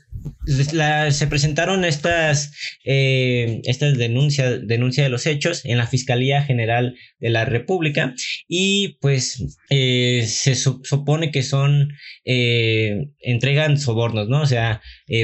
se 1.11 1.27
presentaron 1.27 1.85
estas, 1.85 2.53
eh, 2.85 3.61
estas 3.65 3.97
denuncias 3.97 4.67
denuncia 4.67 5.05
de 5.05 5.11
los 5.11 5.27
hechos 5.27 5.65
en 5.65 5.79
la 5.79 5.87
Fiscalía 5.87 6.43
General 6.43 6.95
de 7.19 7.31
la 7.31 7.45
República 7.45 8.15
y 8.49 8.99
pues 9.01 9.59
eh, 9.71 10.25
se 10.27 10.55
supone 10.55 11.31
que 11.31 11.43
son, 11.43 11.93
eh, 12.25 13.09
entregan 13.21 13.79
sobornos, 13.79 14.29
¿no? 14.29 14.43
O 14.43 14.47
sea, 14.47 14.81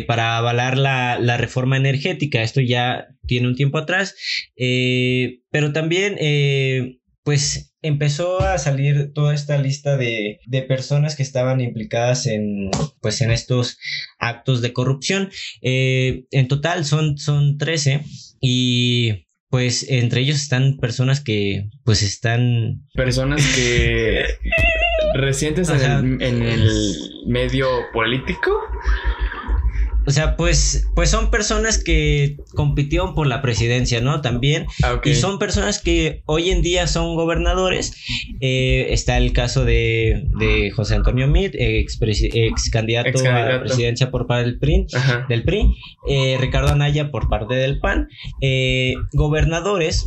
para 0.07 0.37
avalar 0.37 0.79
la, 0.79 1.19
la, 1.21 1.37
reforma 1.37 1.77
energética, 1.77 2.43
esto 2.43 2.61
ya 2.61 3.07
tiene 3.27 3.49
un 3.49 3.57
tiempo 3.57 3.79
atrás, 3.79 4.15
pero 4.57 5.73
también 5.73 6.17
pues 7.23 7.76
empezó 7.87 8.41
a 8.41 8.59
salir 8.59 9.13
toda 9.13 9.35
esta 9.35 9.59
lista 9.59 9.97
de, 9.97 10.41
personas 10.69 11.17
que 11.17 11.23
estaban 11.23 11.61
implicadas 11.61 12.27
en, 12.27 12.71
pues, 13.01 13.21
en 13.21 13.31
estos 13.31 13.79
actos 14.19 14.63
de 14.63 14.73
corrupción. 14.73 15.31
Eh, 15.63 16.25
en 16.31 16.49
total 16.49 16.85
son, 16.85 17.19
son 17.19 17.59
13 17.59 18.03
y 18.41 19.27
pues 19.49 19.87
entre 19.89 20.21
ellos 20.21 20.37
están 20.37 20.77
personas 20.79 21.21
que 21.21 21.69
pues 21.85 22.03
están... 22.03 22.83
Personas 22.95 23.45
que 23.55 24.25
recientes 25.15 25.69
en 25.71 26.21
el, 26.21 26.23
en 26.23 26.43
el 26.43 26.95
medio 27.27 27.69
político. 27.93 28.61
O 30.07 30.11
sea, 30.11 30.37
pues, 30.37 30.89
pues 30.95 31.11
son 31.11 31.31
personas 31.31 31.83
que 31.83 32.37
compitieron 32.55 33.15
por 33.15 33.27
la 33.27 33.43
presidencia, 33.43 34.01
¿no? 34.01 34.21
También. 34.21 34.67
Ah. 34.83 35.01
Y 35.05 35.15
son 35.15 35.39
personas 35.39 35.81
que 35.81 36.23
hoy 36.27 36.51
en 36.51 36.63
día 36.63 36.87
son 36.87 37.17
gobernadores. 37.17 37.95
Eh, 38.41 38.89
está 38.91 39.17
el 39.17 39.33
caso 39.33 39.65
de, 39.65 40.25
de 40.39 40.71
José 40.71 40.95
Antonio 40.95 41.27
Meade, 41.27 41.81
ex, 41.81 41.99
candidato 42.71 43.09
Ex 43.09 43.25
a 43.25 43.49
la 43.49 43.61
presidencia 43.61 44.11
por 44.11 44.27
parte 44.27 44.45
del 44.45 44.59
PRI. 44.59 44.87
Ajá. 44.95 45.27
Del 45.29 45.43
PRI, 45.43 45.75
eh, 46.09 46.37
Ricardo 46.41 46.69
Anaya 46.69 47.11
por 47.11 47.29
parte 47.29 47.55
del 47.55 47.81
PAN, 47.81 48.09
eh, 48.41 48.95
gobernadores 49.13 50.07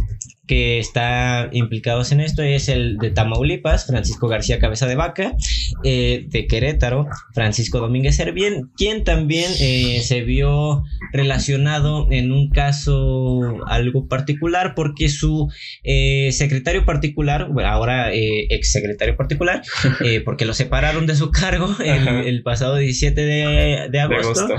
que 0.49 0.79
están 0.79 1.49
implicados 1.51 2.11
en 2.11 2.21
esto 2.21 2.41
es 2.41 2.69
el 2.69 2.97
de 2.97 3.11
Tamaulipas, 3.11 3.85
Francisco 3.85 4.27
García 4.27 4.57
Cabeza 4.57 4.87
de 4.87 4.95
Vaca, 4.95 5.35
eh, 5.83 6.25
de 6.27 6.47
Querétaro, 6.47 7.05
Francisco 7.35 7.77
Domínguez 7.77 8.15
Servién, 8.15 8.71
quien 8.75 9.03
también 9.03 9.51
eh, 9.59 10.01
se 10.01 10.21
vio 10.21 10.85
relacionado 11.13 12.07
en 12.09 12.31
un 12.31 12.49
caso 12.49 13.63
algo 13.67 14.07
particular 14.07 14.73
porque 14.75 15.09
su 15.09 15.51
eh, 15.83 16.31
secretario 16.31 16.83
particular, 16.83 17.49
bueno, 17.51 17.69
ahora 17.69 18.11
eh, 18.11 18.47
ex 18.49 18.71
secretario 18.71 19.15
particular, 19.15 19.61
eh, 20.03 20.21
porque 20.25 20.45
lo 20.45 20.55
separaron 20.55 21.05
de 21.05 21.15
su 21.15 21.29
cargo 21.29 21.75
el, 21.79 22.41
pasado 22.41 22.77
17 22.77 23.21
de, 23.21 23.27
de 23.27 23.89
De 23.91 23.99
agosto, 23.99 24.45
agosto. 24.45 24.55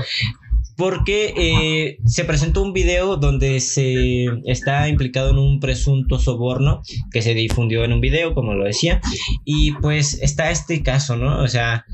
Porque 0.77 1.33
eh, 1.37 1.97
se 2.05 2.25
presentó 2.25 2.61
un 2.61 2.73
video 2.73 3.17
donde 3.17 3.59
se 3.59 4.25
está 4.45 4.87
implicado 4.87 5.29
en 5.31 5.37
un 5.37 5.59
presunto 5.59 6.19
soborno 6.19 6.81
que 7.11 7.21
se 7.21 7.33
difundió 7.33 7.83
en 7.83 7.93
un 7.93 8.01
video, 8.01 8.33
como 8.33 8.53
lo 8.53 8.65
decía, 8.65 9.01
y 9.45 9.71
pues 9.73 10.21
está 10.21 10.51
este 10.51 10.83
caso, 10.83 11.17
¿no? 11.17 11.41
O 11.41 11.47
sea, 11.47 11.85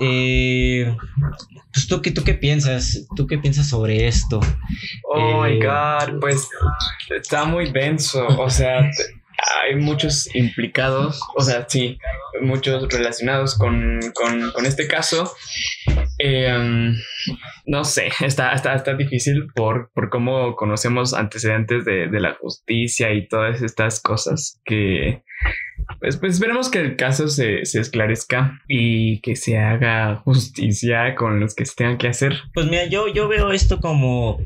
eh, 0.00 0.94
pues 1.72 1.86
¿tú, 1.86 2.02
qué, 2.02 2.10
¿tú 2.10 2.22
qué 2.24 2.34
piensas? 2.34 3.06
¿Tú 3.16 3.26
qué 3.26 3.38
piensas 3.38 3.68
sobre 3.68 4.06
esto? 4.06 4.40
Oh 5.04 5.42
my 5.42 5.52
Eh, 5.52 5.58
god, 5.58 6.20
pues 6.20 6.48
está 7.10 7.44
muy 7.44 7.70
denso. 7.70 8.26
O 8.38 8.50
sea, 8.50 8.90
hay 9.62 9.76
muchos 9.76 10.34
implicados, 10.34 11.20
o 11.36 11.42
sea, 11.42 11.66
sí, 11.68 11.98
muchos 12.40 12.88
relacionados 12.88 13.56
con, 13.56 14.00
con, 14.14 14.52
con 14.52 14.66
este 14.66 14.86
caso. 14.88 15.32
Eh, 16.18 16.92
no 17.66 17.84
sé, 17.84 18.10
está, 18.20 18.52
está, 18.52 18.74
está 18.74 18.94
difícil 18.94 19.48
por, 19.54 19.90
por 19.92 20.10
cómo 20.10 20.56
conocemos 20.56 21.14
antecedentes 21.14 21.84
de, 21.84 22.08
de 22.08 22.20
la 22.20 22.34
justicia 22.34 23.12
y 23.12 23.28
todas 23.28 23.62
estas 23.62 24.00
cosas 24.00 24.60
que, 24.64 25.22
pues, 26.00 26.16
pues 26.16 26.34
esperemos 26.34 26.70
que 26.70 26.80
el 26.80 26.96
caso 26.96 27.28
se, 27.28 27.64
se 27.64 27.80
esclarezca 27.80 28.60
y 28.68 29.20
que 29.20 29.36
se 29.36 29.58
haga 29.58 30.16
justicia 30.16 31.14
con 31.14 31.40
los 31.40 31.54
que 31.54 31.66
se 31.66 31.74
tengan 31.74 31.98
que 31.98 32.08
hacer. 32.08 32.34
Pues 32.54 32.66
mira, 32.66 32.86
yo, 32.86 33.12
yo 33.12 33.28
veo 33.28 33.52
esto 33.52 33.80
como, 33.80 34.38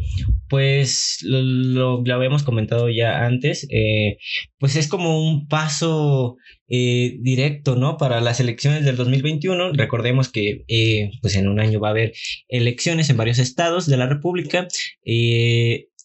pues 0.49 1.19
lo, 1.23 2.03
lo, 2.05 2.15
habíamos 2.15 2.43
comentado 2.43 2.89
ya 2.89 3.25
antes, 3.25 3.67
eh, 3.71 4.19
pues 4.59 4.77
es 4.77 4.89
como 4.89 5.27
un 5.29 5.49
paso 5.49 6.37
eh, 6.69 7.17
directo, 7.21 7.77
¿no? 7.77 7.97
Para 7.97 8.21
las 8.21 8.41
elecciones 8.41 8.85
del 8.85 8.97
2021. 8.97 9.73
Recordemos 9.73 10.29
que 10.29 10.65
eh, 10.69 11.11
pues 11.23 11.37
en 11.37 11.49
un 11.49 11.61
año 11.61 11.81
va 11.81 11.89
a 11.89 11.93
haber 11.93 12.13
elecciones 12.49 13.11
en 13.11 13.17
varios 13.17 13.39
estados 13.39 13.87
de 13.87 13.97
la 13.97 14.07
República. 14.07 14.67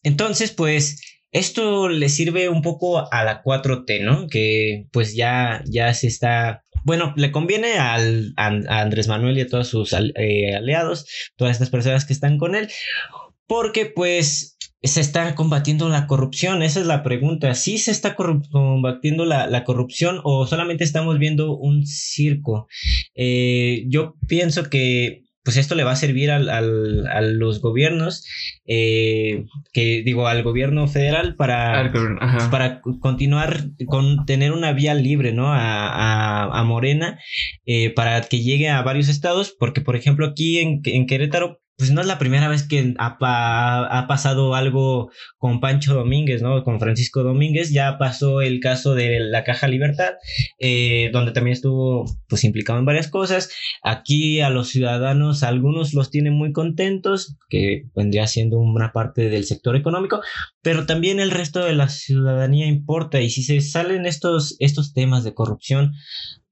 Entonces, 0.04 0.52
pues... 0.52 1.02
Esto 1.32 1.90
le 1.90 2.10
sirve 2.10 2.50
un 2.50 2.62
poco 2.62 3.12
a 3.12 3.24
la 3.24 3.44
4T, 3.44 4.02
¿no? 4.04 4.28
Que 4.28 4.88
pues 4.92 5.16
ya, 5.16 5.64
ya 5.66 5.94
se 5.94 6.08
está 6.08 6.64
bueno, 6.84 7.14
le 7.16 7.32
conviene 7.32 7.74
al, 7.74 8.34
a, 8.38 8.48
Andrés 8.48 9.08
Manuel 9.08 9.38
y 9.38 9.42
a 9.42 9.48
todos 9.48 9.68
sus 9.68 9.94
eh, 9.94 10.56
aliados, 10.56 11.06
todas 11.36 11.54
estas 11.54 11.70
personas 11.70 12.06
que 12.06 12.14
están 12.14 12.38
con 12.38 12.56
él, 12.56 12.70
porque 13.48 13.86
pues 13.86 14.58
se 14.84 15.02
está 15.02 15.36
combatiendo 15.36 15.90
la 15.90 16.08
corrupción. 16.08 16.64
Esa 16.64 16.80
es 16.80 16.88
la 16.88 17.04
pregunta. 17.04 17.54
¿Sí 17.54 17.78
se 17.78 17.92
está 17.92 18.16
combatiendo 18.16 19.26
la, 19.26 19.46
la 19.48 19.64
corrupción 19.64 20.22
o 20.24 20.48
solamente 20.48 20.84
estamos 20.84 21.20
viendo 21.20 21.56
un 21.56 21.86
circo? 21.86 22.68
Eh, 23.14 23.86
yo 23.88 24.16
pienso 24.28 24.70
que 24.70 25.24
pues 25.44 25.58
esto 25.58 25.76
le 25.76 25.84
va 25.84 25.92
a 25.94 25.96
servir 25.96 26.30
al, 26.32 26.50
al- 26.50 27.08
a 27.08 27.22
los 27.22 27.62
gobiernos, 27.62 28.26
eh, 28.66 29.46
que 29.74 30.04
digo, 30.04 30.28
al 30.28 30.44
gobierno 30.44 30.88
federal 30.88 31.36
para 31.36 31.80
Ajá. 32.22 32.50
para 32.52 32.82
continuar 32.82 33.66
con 33.88 34.26
tener 34.26 34.52
una 34.52 34.74
vía 34.74 34.94
libre, 34.94 35.32
¿no? 35.34 35.48
A, 35.54 35.88
a, 35.88 36.60
a 36.60 36.64
Morena, 36.64 37.20
eh, 37.66 37.90
para 37.92 38.22
que 38.22 38.42
llegue 38.42 38.70
a 38.70 38.82
varios 38.82 39.08
estados, 39.10 39.56
porque 39.58 39.82
por 39.82 39.96
ejemplo 39.96 40.26
aquí 40.28 40.60
en, 40.60 40.82
en 40.86 41.06
Querétaro, 41.08 41.61
pues 41.78 41.90
no 41.92 42.02
es 42.02 42.06
la 42.08 42.20
primera 42.20 42.48
vez 42.48 42.68
que 42.68 42.94
ha, 43.00 43.18
pa- 43.18 43.86
ha 43.88 44.08
pasado 44.08 44.54
algo 44.54 45.10
con 45.38 45.60
Pancho 45.60 45.96
Domínguez, 45.96 46.42
¿no? 46.44 46.64
Con 46.64 46.80
Francisco 46.80 47.24
Domínguez, 47.24 47.72
ya 47.72 47.98
pasó 47.98 48.42
el 48.42 48.60
caso 48.60 48.94
de 48.94 49.20
la 49.20 49.44
Caja 49.44 49.68
Libertad, 49.68 50.12
eh, 50.60 51.10
donde 51.12 51.32
también 51.32 51.54
estuvo 51.54 52.06
pues 52.28 52.44
implicado 52.44 52.78
en 52.78 52.86
varias 52.86 53.08
cosas. 53.08 53.50
Aquí 53.84 54.42
a 54.42 54.52
los 54.52 54.70
ciudadanos, 54.70 55.42
algunos 55.42 55.94
los 55.96 56.12
tienen 56.12 56.34
muy 56.34 56.52
contentos, 56.52 57.36
que 57.50 57.86
vendría 57.96 58.28
siendo 58.28 58.60
una 58.60 58.92
parte 58.92 59.30
del 59.30 59.46
sector 59.46 59.76
económico, 59.76 60.22
pero 60.62 60.86
también 60.86 61.20
el 61.20 61.32
resto 61.32 61.66
de 61.66 61.74
la 61.74 61.90
ciudadanía 61.90 62.68
importa 62.68 63.22
y 63.22 63.30
si 63.32 63.42
se 63.42 63.60
salen 63.62 64.06
estos, 64.06 64.56
estos 64.60 64.94
temas 64.94 65.24
de 65.24 65.34
corrupción, 65.34 65.94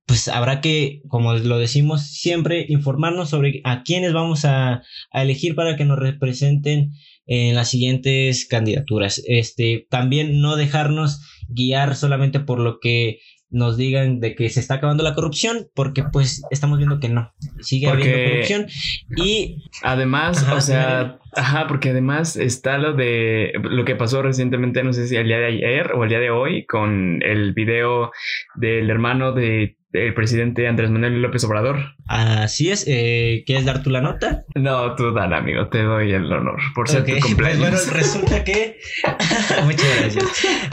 pues 0.09 0.27
habrá 0.27 0.59
que, 0.59 1.03
como 1.07 1.33
lo 1.35 1.59
decimos 1.59 2.07
siempre, 2.07 2.65
informarnos 2.67 3.29
sobre 3.29 3.61
a 3.63 3.83
quiénes 3.83 4.11
vamos 4.11 4.43
a, 4.43 4.81
a 5.11 5.21
elegir 5.21 5.53
para 5.53 5.77
que 5.77 5.85
nos 5.85 5.99
representen 5.99 6.89
en 7.27 7.53
las 7.53 7.69
siguientes 7.69 8.47
candidaturas. 8.47 9.21
Este, 9.27 9.85
también 9.91 10.41
no 10.41 10.55
dejarnos 10.55 11.21
guiar 11.47 11.95
solamente 11.95 12.39
por 12.39 12.59
lo 12.59 12.79
que 12.79 13.19
nos 13.51 13.77
digan 13.77 14.19
de 14.19 14.33
que 14.35 14.49
se 14.49 14.59
está 14.59 14.75
acabando 14.75 15.03
la 15.03 15.13
corrupción, 15.15 15.67
porque 15.75 16.03
pues 16.11 16.41
estamos 16.51 16.79
viendo 16.79 16.99
que 16.99 17.09
no, 17.09 17.31
sigue 17.61 17.87
Porque- 17.87 18.03
habiendo 18.03 18.29
corrupción 18.31 18.67
y 19.15 19.63
Además, 19.83 20.43
Ajá, 20.43 20.55
o 20.55 20.61
sea, 20.61 21.19
ajá, 21.35 21.67
porque 21.67 21.89
además 21.89 22.35
está 22.35 22.77
lo 22.79 22.93
de 22.93 23.53
lo 23.61 23.85
que 23.85 23.95
pasó 23.95 24.21
recientemente, 24.23 24.83
no 24.83 24.93
sé 24.93 25.07
si 25.07 25.15
el 25.15 25.27
día 25.27 25.37
de 25.39 25.47
ayer 25.47 25.91
o 25.93 26.03
el 26.03 26.09
día 26.09 26.19
de 26.19 26.29
hoy, 26.31 26.65
con 26.65 27.21
el 27.23 27.53
video 27.53 28.11
del 28.55 28.89
hermano 28.89 29.33
de 29.33 29.77
del 29.91 30.13
presidente 30.13 30.67
Andrés 30.67 30.91
Manuel 30.91 31.21
López 31.21 31.43
Obrador. 31.43 31.95
así 32.07 32.69
es, 32.69 32.85
eh, 32.87 33.43
¿quieres 33.45 33.65
dar 33.65 33.81
tú 33.81 33.89
la 33.89 34.01
nota? 34.01 34.45
No, 34.55 34.95
tú 34.95 35.11
dan, 35.13 35.33
amigo, 35.33 35.67
te 35.69 35.81
doy 35.81 36.11
el 36.11 36.31
honor 36.31 36.59
por 36.75 36.87
ser 36.87 37.05
tu 37.05 37.11
pues 37.11 37.25
cumpleaños. 37.25 37.59
bueno, 37.59 37.77
resulta 37.91 38.43
que. 38.43 38.77
Muchas 39.65 39.99
gracias. 39.99 40.25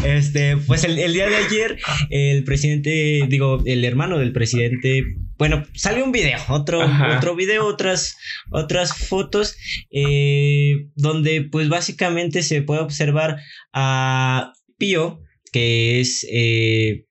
Este, 0.05 0.57
pues 0.59 0.85
el, 0.85 0.99
el 0.99 1.13
día 1.15 1.29
de 1.29 1.37
ayer, 1.37 1.79
el 2.11 2.45
presidente, 2.45 3.25
digo, 3.29 3.63
el 3.65 3.85
hermano 3.85 4.19
del 4.19 4.33
presidente. 4.33 5.05
Bueno, 5.39 5.65
salió 5.75 6.05
un 6.05 6.13
video, 6.13 6.39
otro, 6.49 6.83
Ajá. 6.83 7.17
otro 7.17 7.35
video, 7.37 7.67
otras, 7.67 8.17
otras 8.51 8.97
fotos, 8.97 9.57
eh, 9.91 10.89
donde 10.95 11.43
pues 11.43 11.69
básicamente 11.69 12.43
se 12.43 12.63
puede 12.63 12.81
observar 12.81 13.39
a 13.73 14.53
Pío, 14.79 15.21
que 15.53 16.01
es 16.01 16.27
eh, 16.31 17.06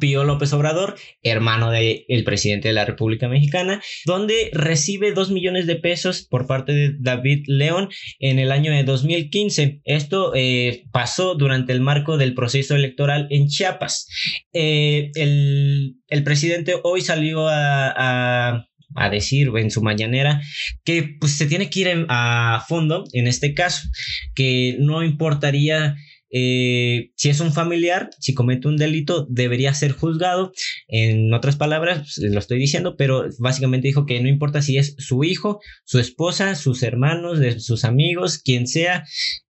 Pío 0.00 0.24
López 0.24 0.52
Obrador, 0.52 0.96
hermano 1.22 1.70
del 1.70 2.24
presidente 2.24 2.68
de 2.68 2.74
la 2.74 2.84
República 2.84 3.28
Mexicana, 3.28 3.82
donde 4.06 4.50
recibe 4.52 5.12
2 5.12 5.30
millones 5.30 5.66
de 5.66 5.76
pesos 5.76 6.26
por 6.28 6.46
parte 6.46 6.72
de 6.72 6.94
David 6.98 7.44
León 7.46 7.90
en 8.18 8.38
el 8.38 8.50
año 8.50 8.72
de 8.72 8.84
2015. 8.84 9.80
Esto 9.84 10.32
eh, 10.34 10.84
pasó 10.90 11.34
durante 11.34 11.72
el 11.72 11.80
marco 11.80 12.16
del 12.16 12.34
proceso 12.34 12.74
electoral 12.74 13.28
en 13.30 13.48
Chiapas. 13.48 14.08
Eh, 14.52 15.10
el, 15.14 15.96
presidente 16.24 16.74
hoy 16.82 17.02
salió 17.02 17.48
a, 17.48 18.64
a 18.94 19.10
decir 19.10 19.50
en 19.56 19.70
su 19.70 19.82
mañanera 19.82 20.40
que 20.84 21.16
pues 21.20 21.32
se 21.32 21.46
tiene 21.46 21.68
que 21.68 21.80
ir 21.80 22.06
a 22.08 22.64
fondo 22.68 23.04
en 23.12 23.26
este 23.26 23.54
caso, 23.54 23.88
que 24.34 24.76
no 24.78 25.02
importaría 25.02 25.96
eh, 26.30 27.10
si 27.16 27.28
es 27.28 27.40
un 27.40 27.52
familiar, 27.52 28.10
si 28.18 28.34
comete 28.34 28.68
un 28.68 28.76
delito, 28.76 29.26
debería 29.28 29.74
ser 29.74 29.92
juzgado. 29.92 30.52
En 30.88 31.32
otras 31.32 31.56
palabras, 31.56 31.98
pues, 31.98 32.32
lo 32.32 32.38
estoy 32.38 32.58
diciendo, 32.58 32.96
pero 32.96 33.26
básicamente 33.38 33.88
dijo 33.88 34.06
que 34.06 34.20
no 34.20 34.28
importa 34.28 34.62
si 34.62 34.78
es 34.78 34.96
su 34.98 35.24
hijo, 35.24 35.60
su 35.84 35.98
esposa, 35.98 36.54
sus 36.54 36.82
hermanos, 36.82 37.38
de 37.38 37.60
sus 37.60 37.84
amigos, 37.84 38.38
quien 38.38 38.66
sea, 38.66 39.04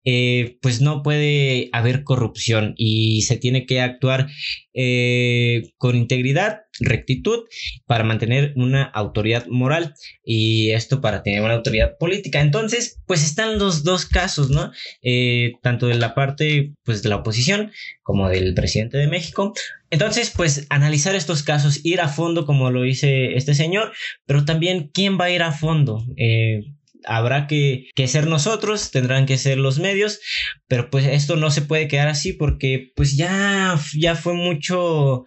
eh, 0.04 0.58
pues 0.62 0.82
no 0.82 1.04
puede 1.04 1.70
haber 1.72 2.04
corrupción 2.04 2.74
y 2.78 3.22
se 3.24 3.38
tiene 3.38 3.66
que 3.66 3.82
actuar 3.82 4.28
eh, 4.74 5.64
con 5.78 5.96
integridad, 5.96 6.62
rectitud, 6.80 7.42
para 7.86 8.04
mantener 8.04 8.54
una 8.56 8.84
autoridad 8.84 9.46
moral 9.48 9.94
y 10.24 10.72
esto 10.72 11.02
para 11.02 11.24
tener 11.24 11.42
una 11.42 11.54
autoridad 11.56 11.98
política. 11.98 12.40
Entonces, 12.42 13.02
pues 13.06 13.24
están 13.24 13.60
los 13.60 13.84
dos 13.84 14.06
casos, 14.06 14.50
¿no? 14.50 14.72
Eh, 15.02 15.54
tanto 15.62 15.88
de 15.88 15.96
la 15.96 16.16
parte, 16.16 16.74
pues, 16.84 17.04
de 17.04 17.10
la 17.10 17.18
oposición 17.18 17.72
como 18.02 18.30
del 18.30 18.54
presidente 18.54 18.98
de 18.98 19.08
México. 19.08 19.54
Entonces, 19.90 20.32
pues, 20.36 20.68
analizar 20.70 21.16
estos 21.16 21.44
casos, 21.44 21.82
ir 21.84 22.00
a 22.02 22.08
fondo 22.08 22.46
como 22.46 22.72
lo 22.72 22.84
dice 22.84 23.36
este 23.36 23.54
señor, 23.54 23.92
pero 24.26 24.46
también 24.46 24.90
quién 24.94 25.20
va 25.20 25.26
a 25.26 25.32
ir 25.32 25.44
a 25.44 25.52
fondo. 25.52 26.06
Eh, 26.16 26.62
habrá 27.06 27.48
que, 27.48 27.90
que 27.96 28.08
ser 28.08 28.28
nosotros, 28.28 28.92
tendrán 28.92 29.26
que 29.26 29.38
ser 29.38 29.58
los 29.58 29.80
medios, 29.80 30.20
pero 30.68 30.90
pues 30.90 31.06
esto 31.06 31.36
no 31.36 31.52
se 31.52 31.62
puede 31.62 31.88
quedar 31.88 32.08
así 32.08 32.34
porque 32.34 32.92
pues 32.96 33.18
ya, 33.18 33.80
ya 33.98 34.16
fue 34.16 34.34
mucho, 34.34 35.24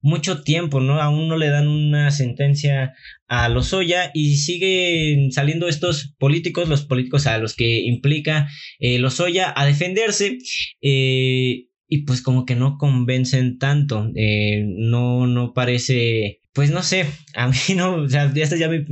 mucho 0.00 0.42
tiempo, 0.42 0.80
¿no? 0.80 1.00
Aún 1.00 1.28
no 1.28 1.36
le 1.36 1.48
dan 1.48 1.68
una 1.68 2.10
sentencia 2.10 2.94
a 3.28 3.48
Lozoya 3.48 4.10
y 4.12 4.36
siguen 4.36 5.32
saliendo 5.32 5.68
estos 5.68 6.14
políticos, 6.18 6.68
los 6.68 6.84
políticos 6.84 7.26
a 7.26 7.38
los 7.38 7.54
que 7.54 7.80
implica 7.82 8.48
eh, 8.78 8.98
Lozoya 8.98 9.52
a 9.54 9.66
defenderse. 9.66 10.38
Eh, 10.82 11.66
y 11.92 12.04
pues 12.04 12.22
como 12.22 12.46
que 12.46 12.54
no 12.54 12.78
convencen 12.78 13.58
tanto, 13.58 14.10
eh, 14.14 14.64
no, 14.64 15.26
no 15.26 15.52
parece, 15.52 16.39
pues 16.52 16.70
no 16.70 16.82
sé, 16.82 17.06
a 17.34 17.48
mí 17.48 17.56
no, 17.76 18.02
o 18.02 18.08
sea, 18.08 18.32
ya 18.32 18.44
está 18.44 18.56
ya 18.56 18.68
mi, 18.68 18.84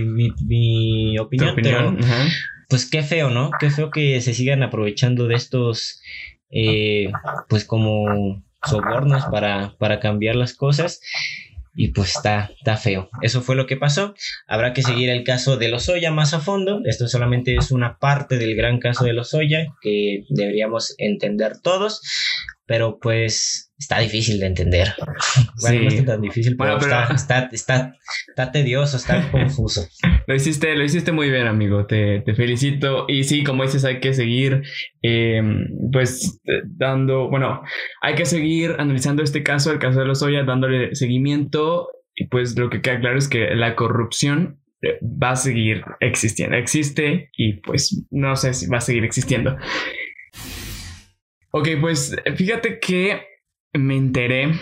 mi, 0.00 0.30
mi, 0.44 1.18
opinión, 1.18 1.54
pero 1.56 1.96
pues 2.68 2.88
qué 2.90 3.02
feo, 3.02 3.30
¿no? 3.30 3.50
Qué 3.58 3.70
feo 3.70 3.90
que 3.90 4.20
se 4.20 4.34
sigan 4.34 4.62
aprovechando 4.62 5.28
de 5.28 5.36
estos, 5.36 6.00
eh, 6.50 7.10
pues 7.48 7.64
como 7.64 8.42
sobornos 8.64 9.24
para, 9.26 9.76
para 9.78 10.00
cambiar 10.00 10.34
las 10.34 10.54
cosas 10.54 11.00
y 11.76 11.88
pues 11.88 12.16
está, 12.16 12.50
está 12.58 12.76
feo. 12.78 13.10
Eso 13.20 13.42
fue 13.42 13.54
lo 13.54 13.66
que 13.66 13.76
pasó. 13.76 14.14
Habrá 14.48 14.72
que 14.72 14.82
seguir 14.82 15.10
el 15.10 15.24
caso 15.24 15.58
de 15.58 15.68
Lozoya 15.68 16.10
más 16.10 16.32
a 16.32 16.40
fondo. 16.40 16.80
Esto 16.86 17.06
solamente 17.06 17.54
es 17.54 17.70
una 17.70 17.98
parte 17.98 18.38
del 18.38 18.56
gran 18.56 18.80
caso 18.80 19.04
de 19.04 19.12
Lozoya 19.12 19.66
que 19.82 20.24
deberíamos 20.30 20.94
entender 20.96 21.60
todos, 21.60 22.00
pero 22.66 22.98
pues 23.00 23.72
está 23.78 24.00
difícil 24.00 24.40
de 24.40 24.46
entender. 24.46 24.88
Bueno, 25.62 25.82
no 25.82 25.88
está 25.88 26.04
tan 26.04 26.20
difícil, 26.20 26.56
pero, 26.56 26.76
Está, 26.76 27.48
está, 27.52 27.92
está, 28.28 28.52
tedioso, 28.52 28.96
está 28.96 29.30
confuso. 29.32 29.86
Lo 30.26 30.34
hiciste, 30.34 30.74
lo 30.76 30.84
hiciste 30.84 31.12
muy 31.12 31.30
bien, 31.30 31.46
amigo. 31.46 31.86
Te, 31.86 32.20
te 32.20 32.34
felicito. 32.34 33.06
Y 33.08 33.24
sí, 33.24 33.42
como 33.42 33.62
dices, 33.62 33.84
hay 33.84 34.00
que 34.00 34.12
seguir, 34.12 34.62
eh, 35.02 35.42
pues, 35.92 36.40
dando, 36.64 37.28
bueno, 37.30 37.62
hay 38.02 38.14
que 38.14 38.26
seguir 38.26 38.76
analizando 38.78 39.22
este 39.22 39.42
caso, 39.42 39.72
el 39.72 39.78
caso 39.78 40.00
de 40.00 40.06
los 40.06 40.22
Oya, 40.22 40.44
dándole 40.44 40.94
seguimiento. 40.94 41.88
Y 42.14 42.26
pues 42.26 42.58
lo 42.58 42.70
que 42.70 42.80
queda 42.80 43.00
claro 43.00 43.18
es 43.18 43.28
que 43.28 43.54
la 43.54 43.76
corrupción 43.76 44.60
eh, 44.82 44.98
va 45.02 45.30
a 45.30 45.36
seguir 45.36 45.84
existiendo. 46.00 46.56
Existe 46.56 47.30
y 47.36 47.54
pues 47.54 48.04
no 48.10 48.36
sé 48.36 48.54
si 48.54 48.66
va 48.66 48.78
a 48.78 48.82
seguir 48.82 49.04
existiendo. 49.04 49.56
Ok, 51.58 51.68
pues 51.80 52.14
fíjate 52.36 52.78
que 52.78 53.22
me 53.72 53.96
enteré, 53.96 54.52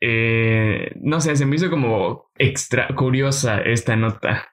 eh, 0.00 0.90
no 1.02 1.20
sé, 1.20 1.36
se 1.36 1.44
me 1.44 1.56
hizo 1.56 1.68
como 1.68 2.30
extra 2.38 2.88
curiosa 2.96 3.60
esta 3.60 3.96
nota, 3.96 4.50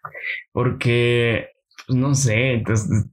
porque, 0.52 1.52
pues, 1.88 1.98
no 1.98 2.16
sé, 2.16 2.52
entonces, 2.52 3.08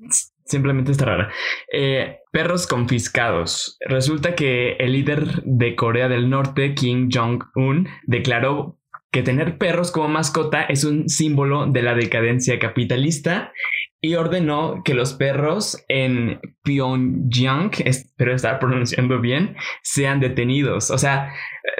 simplemente 0.46 0.90
está 0.90 1.04
rara. 1.04 1.32
Eh, 1.73 2.18
perros 2.32 2.66
confiscados. 2.66 3.78
Resulta 3.87 4.35
que 4.35 4.73
el 4.80 4.94
líder 4.94 5.44
de 5.44 5.76
Corea 5.76 6.08
del 6.08 6.28
Norte, 6.28 6.75
Kim 6.75 7.08
Jong-un, 7.08 7.88
declaró 8.08 8.80
que 9.12 9.23
tener 9.23 9.58
perros 9.58 9.92
como 9.92 10.08
mascota 10.08 10.62
es 10.62 10.82
un 10.82 11.08
símbolo 11.08 11.66
de 11.66 11.82
la 11.82 11.94
decadencia 11.94 12.58
capitalista 12.58 13.52
y 14.06 14.14
ordenó 14.14 14.82
que 14.84 14.94
los 14.94 15.14
perros 15.14 15.84
en 15.88 16.40
Pyongyang, 16.62 17.72
espero 17.84 18.34
estar 18.34 18.60
pronunciando 18.60 19.20
bien, 19.20 19.56
sean 19.82 20.20
detenidos. 20.20 20.92
O 20.92 20.98
sea, 20.98 21.32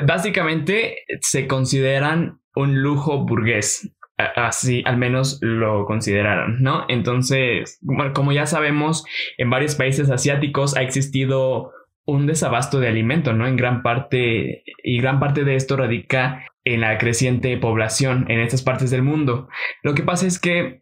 básicamente 0.05 1.05
se 1.21 1.47
consideran 1.47 2.41
un 2.57 2.83
lujo 2.83 3.25
burgués. 3.25 3.93
Así 4.19 4.83
al 4.87 4.97
menos 4.97 5.39
lo 5.41 5.85
consideraron, 5.85 6.63
¿no? 6.63 6.87
Entonces, 6.89 7.79
como 8.15 8.33
ya 8.33 8.47
sabemos, 8.47 9.05
en 9.39 9.51
varios 9.51 9.77
países 9.77 10.11
asiáticos 10.11 10.77
ha 10.77 10.83
existido 10.83 11.71
un 12.07 12.27
desabasto 12.27 12.81
de 12.81 12.89
alimento, 12.89 13.35
¿no? 13.35 13.47
En 13.47 13.57
gran 13.57 13.83
parte, 13.83 14.65
y 14.83 15.01
gran 15.01 15.21
parte 15.21 15.45
de 15.45 15.55
esto 15.55 15.77
radica 15.77 16.45
en 16.65 16.81
la 16.81 16.99
creciente 16.99 17.57
población 17.59 18.25
en 18.29 18.41
estas 18.41 18.63
partes 18.63 18.91
del 18.91 19.03
mundo. 19.03 19.49
Lo 19.85 19.95
que 19.95 20.03
pasa 20.03 20.27
es 20.27 20.41
que 20.41 20.81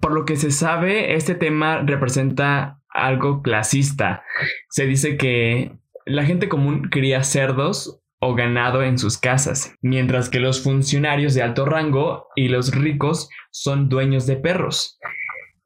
por 0.00 0.12
lo 0.12 0.24
que 0.24 0.36
se 0.36 0.50
sabe, 0.50 1.14
este 1.14 1.34
tema 1.34 1.82
representa 1.82 2.80
algo 2.88 3.42
clasista. 3.42 4.22
Se 4.68 4.86
dice 4.86 5.16
que 5.16 5.72
la 6.06 6.24
gente 6.24 6.48
común 6.48 6.88
cría 6.90 7.22
cerdos 7.22 8.00
o 8.20 8.34
ganado 8.34 8.82
en 8.82 8.98
sus 8.98 9.16
casas, 9.18 9.74
mientras 9.80 10.28
que 10.28 10.40
los 10.40 10.62
funcionarios 10.62 11.34
de 11.34 11.42
alto 11.42 11.64
rango 11.64 12.28
y 12.36 12.48
los 12.48 12.74
ricos 12.74 13.30
son 13.50 13.88
dueños 13.88 14.26
de 14.26 14.36
perros. 14.36 14.98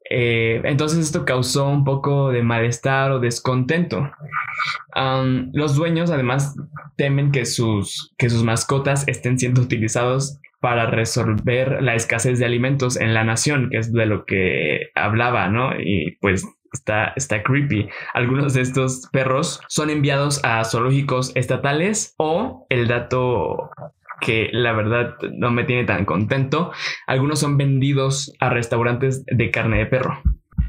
Eh, 0.09 0.61
entonces 0.63 0.99
esto 0.99 1.25
causó 1.25 1.67
un 1.67 1.83
poco 1.83 2.29
de 2.29 2.43
malestar 2.43 3.11
o 3.11 3.19
descontento. 3.19 4.11
los 5.51 5.75
dueños 5.75 6.11
además 6.11 6.55
temen 6.95 7.31
que 7.31 7.45
sus, 7.45 8.13
que 8.17 8.29
sus 8.29 8.43
mascotas 8.43 9.07
estén 9.07 9.37
siendo 9.37 9.61
utilizados 9.61 10.39
para 10.65 10.87
resolver 10.87 11.83
la 11.83 11.93
escasez 11.93 12.39
de 12.39 12.45
alimentos 12.45 12.99
en 12.99 13.13
la 13.13 13.23
nación, 13.23 13.69
que 13.69 13.77
es 13.77 13.93
de 13.93 14.07
lo 14.07 14.25
que 14.25 14.89
hablaba, 14.95 15.47
¿no? 15.47 15.79
Y 15.79 16.17
pues 16.21 16.43
está, 16.73 17.13
está 17.15 17.43
creepy. 17.43 17.87
Algunos 18.15 18.55
de 18.55 18.61
estos 18.61 19.07
perros 19.11 19.61
son 19.67 19.91
enviados 19.91 20.43
a 20.43 20.63
zoológicos 20.63 21.35
estatales 21.35 22.15
o 22.17 22.65
el 22.69 22.87
dato 22.87 23.69
que 24.21 24.49
la 24.53 24.73
verdad 24.73 25.13
no 25.37 25.51
me 25.51 25.65
tiene 25.65 25.83
tan 25.83 26.03
contento, 26.03 26.71
algunos 27.05 27.37
son 27.37 27.57
vendidos 27.57 28.33
a 28.39 28.49
restaurantes 28.49 29.23
de 29.27 29.51
carne 29.51 29.77
de 29.77 29.85
perro. 29.85 30.19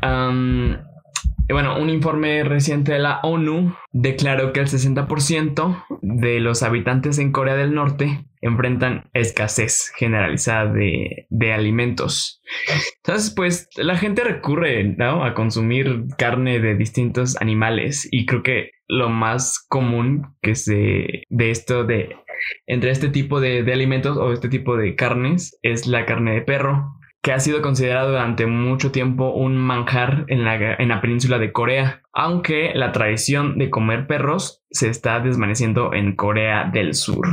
bueno, 0.02 1.78
un 1.80 1.88
informe 1.88 2.44
reciente 2.44 2.92
de 2.92 2.98
la 2.98 3.20
ONU 3.22 3.74
declaró 3.92 4.52
que 4.52 4.60
el 4.60 4.66
60% 4.66 5.84
de 6.02 6.40
los 6.40 6.62
habitantes 6.62 7.18
en 7.18 7.32
Corea 7.32 7.54
del 7.54 7.74
Norte 7.74 8.26
enfrentan 8.46 9.08
escasez 9.12 9.92
generalizada 9.96 10.72
de, 10.72 11.26
de, 11.28 11.52
alimentos. 11.52 12.42
Entonces, 12.98 13.32
pues 13.34 13.68
la 13.76 13.96
gente 13.96 14.24
recurre 14.24 14.96
a 14.98 15.34
consumir 15.34 16.04
carne 16.18 16.60
de 16.60 16.76
distintos 16.76 17.40
animales 17.40 18.08
y 18.10 18.26
creo 18.26 18.42
que 18.42 18.70
lo 18.88 19.08
más 19.08 19.64
común 19.68 20.36
que 20.42 20.54
se 20.54 21.22
de 21.28 21.50
esto 21.50 21.84
de 21.84 22.16
entre 22.66 22.90
este 22.90 23.08
tipo 23.08 23.40
de, 23.40 23.62
de 23.62 23.72
alimentos 23.72 24.16
o 24.16 24.32
este 24.32 24.48
tipo 24.48 24.76
de 24.76 24.94
carnes 24.94 25.58
es 25.62 25.86
la 25.86 26.04
carne 26.04 26.34
de 26.34 26.42
perro 26.42 26.96
que 27.22 27.32
ha 27.32 27.40
sido 27.40 27.60
considerado 27.60 28.10
durante 28.10 28.46
mucho 28.46 28.92
tiempo 28.92 29.32
un 29.32 29.56
manjar 29.56 30.26
en 30.28 30.44
la, 30.44 30.74
en 30.74 30.88
la, 30.88 31.00
península 31.00 31.40
de 31.40 31.50
Corea, 31.50 32.02
aunque 32.12 32.70
la 32.72 32.92
tradición 32.92 33.58
de 33.58 33.68
comer 33.68 34.06
perros 34.06 34.62
se 34.70 34.88
está 34.88 35.18
desvaneciendo 35.18 35.92
en 35.92 36.14
Corea 36.14 36.70
del 36.72 36.94
Sur 36.94 37.26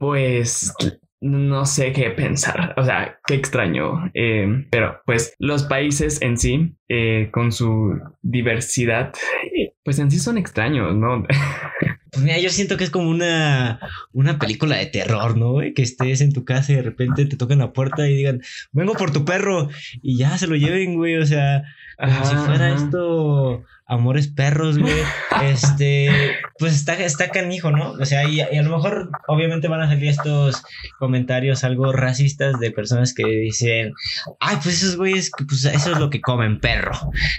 pues 0.00 0.72
no 1.20 1.66
sé 1.66 1.92
qué 1.92 2.08
pensar, 2.10 2.72
o 2.78 2.82
sea, 2.82 3.20
qué 3.26 3.34
extraño, 3.34 4.10
eh, 4.14 4.66
pero 4.70 5.02
pues 5.04 5.34
los 5.38 5.64
países 5.64 6.22
en 6.22 6.38
sí, 6.38 6.74
eh, 6.88 7.28
con 7.30 7.52
su 7.52 8.00
diversidad, 8.22 9.12
pues 9.84 9.98
en 9.98 10.10
sí 10.10 10.18
son 10.18 10.38
extraños, 10.38 10.96
¿no? 10.96 11.24
Pues 12.12 12.24
mira, 12.24 12.38
yo 12.40 12.50
siento 12.50 12.76
que 12.76 12.82
es 12.82 12.90
como 12.90 13.08
una, 13.08 13.78
una 14.12 14.36
película 14.40 14.74
de 14.74 14.86
terror, 14.86 15.36
¿no? 15.36 15.58
Que 15.72 15.82
estés 15.82 16.20
en 16.20 16.32
tu 16.32 16.44
casa 16.44 16.72
y 16.72 16.74
de 16.74 16.82
repente 16.82 17.24
te 17.24 17.36
tocan 17.36 17.58
la 17.58 17.72
puerta 17.72 18.08
y 18.08 18.16
digan, 18.16 18.40
vengo 18.72 18.94
por 18.94 19.12
tu 19.12 19.24
perro 19.24 19.68
y 20.02 20.18
ya 20.18 20.36
se 20.36 20.48
lo 20.48 20.56
lleven, 20.56 20.96
güey, 20.96 21.18
o 21.18 21.24
sea, 21.24 21.62
como 21.98 22.24
si 22.24 22.34
fuera 22.34 22.74
esto 22.74 23.62
Amores 23.90 24.28
Perros, 24.28 24.78
güey. 24.78 24.94
Este, 25.42 26.36
pues 26.58 26.74
está, 26.74 26.94
está 26.94 27.30
canijo, 27.30 27.70
¿no? 27.70 27.92
O 27.92 28.04
sea, 28.04 28.28
y, 28.28 28.40
a 28.40 28.62
lo 28.62 28.76
mejor, 28.76 29.10
obviamente 29.26 29.68
van 29.68 29.80
a 29.80 29.88
salir 29.88 30.08
estos 30.10 30.62
comentarios 30.98 31.64
algo 31.64 31.92
racistas 31.92 32.60
de 32.60 32.70
personas 32.70 33.14
que 33.14 33.24
dicen, 33.26 33.94
ay, 34.38 34.58
pues 34.62 34.82
esos 34.82 34.96
güeyes, 34.96 35.30
pues 35.48 35.64
eso 35.64 35.92
es 35.92 35.98
lo 35.98 36.10
que 36.10 36.20
comen, 36.20 36.60
perro, 36.60 36.92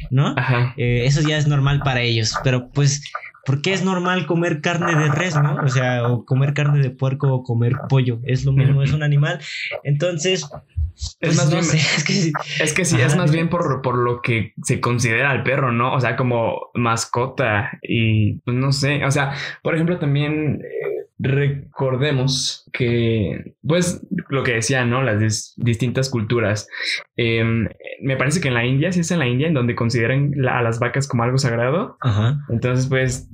¿no? 0.09 0.33
Ajá. 0.35 0.73
Eh, 0.77 1.03
eso 1.05 1.21
ya 1.21 1.37
es 1.37 1.47
normal 1.47 1.81
para 1.83 2.01
ellos, 2.01 2.33
pero 2.43 2.69
pues 2.69 3.03
¿Por 3.45 3.61
qué 3.61 3.73
es 3.73 3.83
normal 3.83 4.25
comer 4.27 4.61
carne 4.61 4.95
de 4.95 5.09
res, 5.09 5.35
no? 5.35 5.55
O 5.63 5.67
sea, 5.67 6.07
o 6.07 6.25
comer 6.25 6.53
carne 6.53 6.79
de 6.79 6.91
puerco 6.91 7.33
o 7.33 7.43
comer 7.43 7.73
pollo. 7.89 8.19
Es 8.23 8.45
lo 8.45 8.51
mismo, 8.51 8.83
es 8.83 8.93
un 8.93 9.03
animal. 9.03 9.39
Entonces, 9.83 10.47
es 10.95 11.17
pues 11.19 11.37
más 11.37 11.49
bien, 11.49 11.63
es 11.63 12.03
que, 12.05 12.63
es 12.63 12.73
que 12.73 12.85
sí, 12.85 12.99
es 13.01 13.15
más 13.15 13.31
bien 13.31 13.49
por, 13.49 13.81
por, 13.81 13.97
lo 13.97 14.21
que 14.21 14.53
se 14.63 14.79
considera 14.79 15.31
al 15.31 15.43
perro, 15.43 15.71
¿no? 15.71 15.93
O 15.93 15.99
sea, 15.99 16.15
como 16.15 16.69
mascota 16.73 17.79
y 17.81 18.39
pues 18.39 18.55
no 18.55 18.71
sé, 18.71 19.03
o 19.05 19.11
sea, 19.11 19.33
por 19.63 19.73
ejemplo, 19.73 19.97
también 19.97 20.61
eh, 20.63 21.07
recordemos 21.21 22.69
que, 22.73 23.55
pues, 23.61 24.05
lo 24.29 24.43
que 24.43 24.53
decían, 24.53 24.89
¿no? 24.89 25.03
Las 25.03 25.53
distintas 25.57 26.09
culturas. 26.09 26.67
Em, 27.15 27.67
me 28.01 28.17
parece 28.17 28.41
que 28.41 28.47
en 28.47 28.55
la 28.55 28.65
India, 28.65 28.91
sí 28.91 29.01
es 29.01 29.11
en 29.11 29.19
la 29.19 29.27
India, 29.27 29.47
en 29.47 29.53
donde 29.53 29.75
consideran 29.75 30.33
a 30.49 30.61
las 30.61 30.79
vacas 30.79 31.07
como 31.07 31.23
algo 31.23 31.37
sagrado. 31.37 31.97
Ajá. 32.01 32.39
Entonces, 32.49 32.87
pues, 32.87 33.29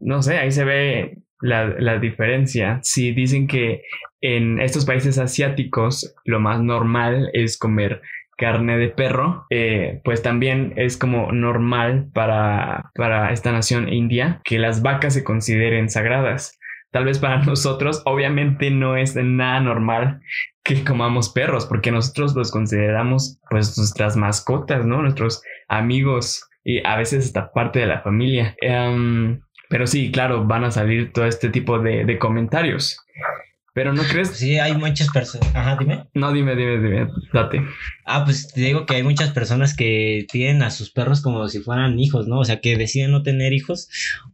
no 0.00 0.22
sé, 0.22 0.38
ahí 0.38 0.50
se 0.52 0.64
ve 0.64 1.18
la, 1.40 1.66
la, 1.66 1.98
diferencia. 1.98 2.78
Si 2.82 3.12
dicen 3.12 3.46
que 3.46 3.82
en 4.20 4.60
estos 4.60 4.84
países 4.84 5.18
asiáticos 5.18 6.14
lo 6.24 6.38
más 6.38 6.60
normal 6.60 7.30
es 7.32 7.58
comer 7.58 8.00
carne 8.42 8.76
de 8.76 8.88
perro, 8.88 9.46
eh, 9.50 10.00
pues 10.04 10.22
también 10.22 10.72
es 10.76 10.96
como 10.96 11.32
normal 11.32 12.08
para, 12.12 12.90
para 12.94 13.32
esta 13.32 13.52
nación 13.52 13.92
india 13.92 14.40
que 14.44 14.58
las 14.58 14.82
vacas 14.82 15.14
se 15.14 15.24
consideren 15.24 15.88
sagradas. 15.88 16.58
Tal 16.92 17.04
vez 17.04 17.18
para 17.18 17.42
nosotros, 17.44 18.02
obviamente 18.04 18.70
no 18.70 18.96
es 18.96 19.16
nada 19.16 19.58
normal 19.60 20.20
que 20.62 20.84
comamos 20.84 21.30
perros, 21.30 21.66
porque 21.66 21.90
nosotros 21.90 22.36
los 22.36 22.52
consideramos 22.52 23.40
pues 23.50 23.76
nuestras 23.76 24.16
mascotas, 24.16 24.86
¿no? 24.86 25.02
Nuestros 25.02 25.42
amigos 25.68 26.48
y 26.62 26.86
a 26.86 26.96
veces 26.96 27.26
hasta 27.26 27.50
parte 27.50 27.80
de 27.80 27.86
la 27.86 28.02
familia. 28.02 28.54
Em, 28.60 29.40
pero 29.68 29.86
sí, 29.86 30.12
claro, 30.12 30.44
van 30.44 30.64
a 30.64 30.70
salir 30.70 31.12
todo 31.12 31.24
este 31.24 31.48
tipo 31.48 31.80
de, 31.80 32.04
de 32.04 32.18
comentarios. 32.18 32.98
Pero 33.74 33.94
no 33.94 34.02
crees. 34.02 34.28
Sí, 34.28 34.58
hay 34.58 34.76
muchas 34.76 35.08
personas. 35.08 35.50
Ajá, 35.56 35.76
dime. 35.80 36.04
No, 36.12 36.30
dime, 36.30 36.54
dime, 36.54 36.78
dime, 36.78 37.08
date. 37.32 37.62
Ah, 38.04 38.22
pues 38.24 38.52
te 38.52 38.60
digo 38.60 38.84
que 38.84 38.96
hay 38.96 39.02
muchas 39.02 39.30
personas 39.30 39.74
que 39.74 40.26
tienen 40.30 40.62
a 40.62 40.70
sus 40.70 40.90
perros 40.90 41.22
como 41.22 41.48
si 41.48 41.60
fueran 41.60 41.98
hijos, 41.98 42.28
¿no? 42.28 42.40
O 42.40 42.44
sea, 42.44 42.60
que 42.60 42.76
deciden 42.76 43.12
no 43.12 43.22
tener 43.22 43.54
hijos 43.54 43.88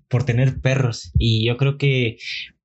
por 0.09 0.25
tener 0.25 0.61
perros. 0.61 1.13
Y 1.19 1.47
yo 1.47 1.57
creo 1.57 1.79
que 1.79 2.19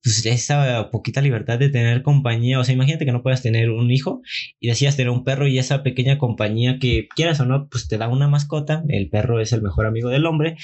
pues 0.04 0.26
esa 0.26 0.92
poquita 0.92 1.22
libertad 1.22 1.58
de 1.58 1.70
tener 1.70 2.04
compañía, 2.04 2.60
o 2.60 2.64
sea, 2.66 2.76
imagínate 2.76 3.06
que 3.06 3.14
no 3.14 3.24
puedas 3.24 3.42
tener 3.42 3.70
un 3.70 3.90
hijo 3.90 4.22
y 4.60 4.68
decías 4.68 4.98
tener 4.98 5.10
un 5.10 5.24
perro 5.24 5.48
y 5.48 5.58
esa 5.58 5.82
pequeña 5.82 6.18
compañía 6.18 6.78
que 6.78 7.08
quieras 7.16 7.40
o 7.40 7.46
no, 7.46 7.70
pues 7.70 7.88
te 7.88 7.98
da 7.98 8.10
una 8.10 8.28
mascota, 8.28 8.84
el 8.90 9.10
perro 9.10 9.40
es 9.40 9.54
el 9.54 9.62
mejor 9.62 9.86
amigo 9.86 10.10
del 10.10 10.26
hombre, 10.26 10.58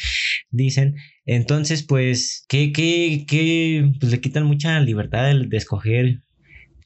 dicen, 0.50 0.96
entonces 1.26 1.84
pues 1.84 2.46
que, 2.50 2.74
que, 2.74 3.26
que, 3.28 3.89
pues 4.00 4.12
le 4.12 4.20
quitan 4.20 4.44
mucha 4.44 4.78
libertad 4.82 5.34
de, 5.34 5.48
de 5.48 5.58
escoger 5.58 6.20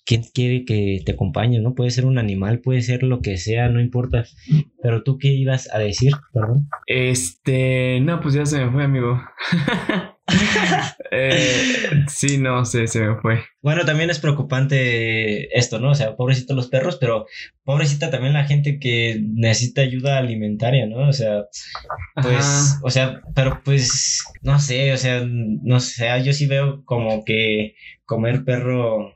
quién 0.05 0.23
quiere 0.33 0.65
que 0.65 1.01
te 1.05 1.13
acompañe, 1.13 1.59
¿no? 1.59 1.75
Puede 1.75 1.91
ser 1.91 2.05
un 2.05 2.17
animal, 2.17 2.59
puede 2.59 2.81
ser 2.81 3.03
lo 3.03 3.21
que 3.21 3.37
sea, 3.37 3.69
no 3.69 3.79
importa. 3.79 4.25
Pero 4.81 5.03
tú 5.03 5.17
qué 5.17 5.29
ibas 5.29 5.73
a 5.73 5.79
decir, 5.79 6.13
perdón. 6.33 6.69
Este, 6.87 7.99
no, 8.01 8.19
pues 8.19 8.33
ya 8.33 8.45
se 8.45 8.63
me 8.63 8.71
fue, 8.71 8.83
amigo. 8.83 9.21
eh, 11.11 12.05
sí, 12.07 12.37
no 12.37 12.65
sé, 12.65 12.87
se 12.87 13.01
me 13.01 13.15
fue. 13.21 13.43
Bueno, 13.61 13.85
también 13.85 14.09
es 14.09 14.19
preocupante 14.19 15.57
esto, 15.57 15.79
¿no? 15.79 15.91
O 15.91 15.95
sea, 15.95 16.15
pobrecitos 16.15 16.55
los 16.55 16.67
perros, 16.67 16.97
pero 16.97 17.25
pobrecita 17.63 18.09
también 18.09 18.33
la 18.33 18.45
gente 18.45 18.79
que 18.79 19.21
necesita 19.21 19.81
ayuda 19.81 20.17
alimentaria, 20.17 20.85
¿no? 20.85 21.07
O 21.07 21.13
sea, 21.13 21.45
pues, 22.15 22.45
Ajá. 22.45 22.79
o 22.83 22.89
sea, 22.89 23.21
pero 23.35 23.61
pues, 23.63 24.23
no 24.41 24.59
sé, 24.59 24.91
o 24.93 24.97
sea, 24.97 25.23
no 25.25 25.79
sé, 25.79 26.07
yo 26.23 26.33
sí 26.33 26.47
veo 26.47 26.83
como 26.85 27.23
que 27.23 27.75
comer 28.05 28.43
perro 28.43 29.15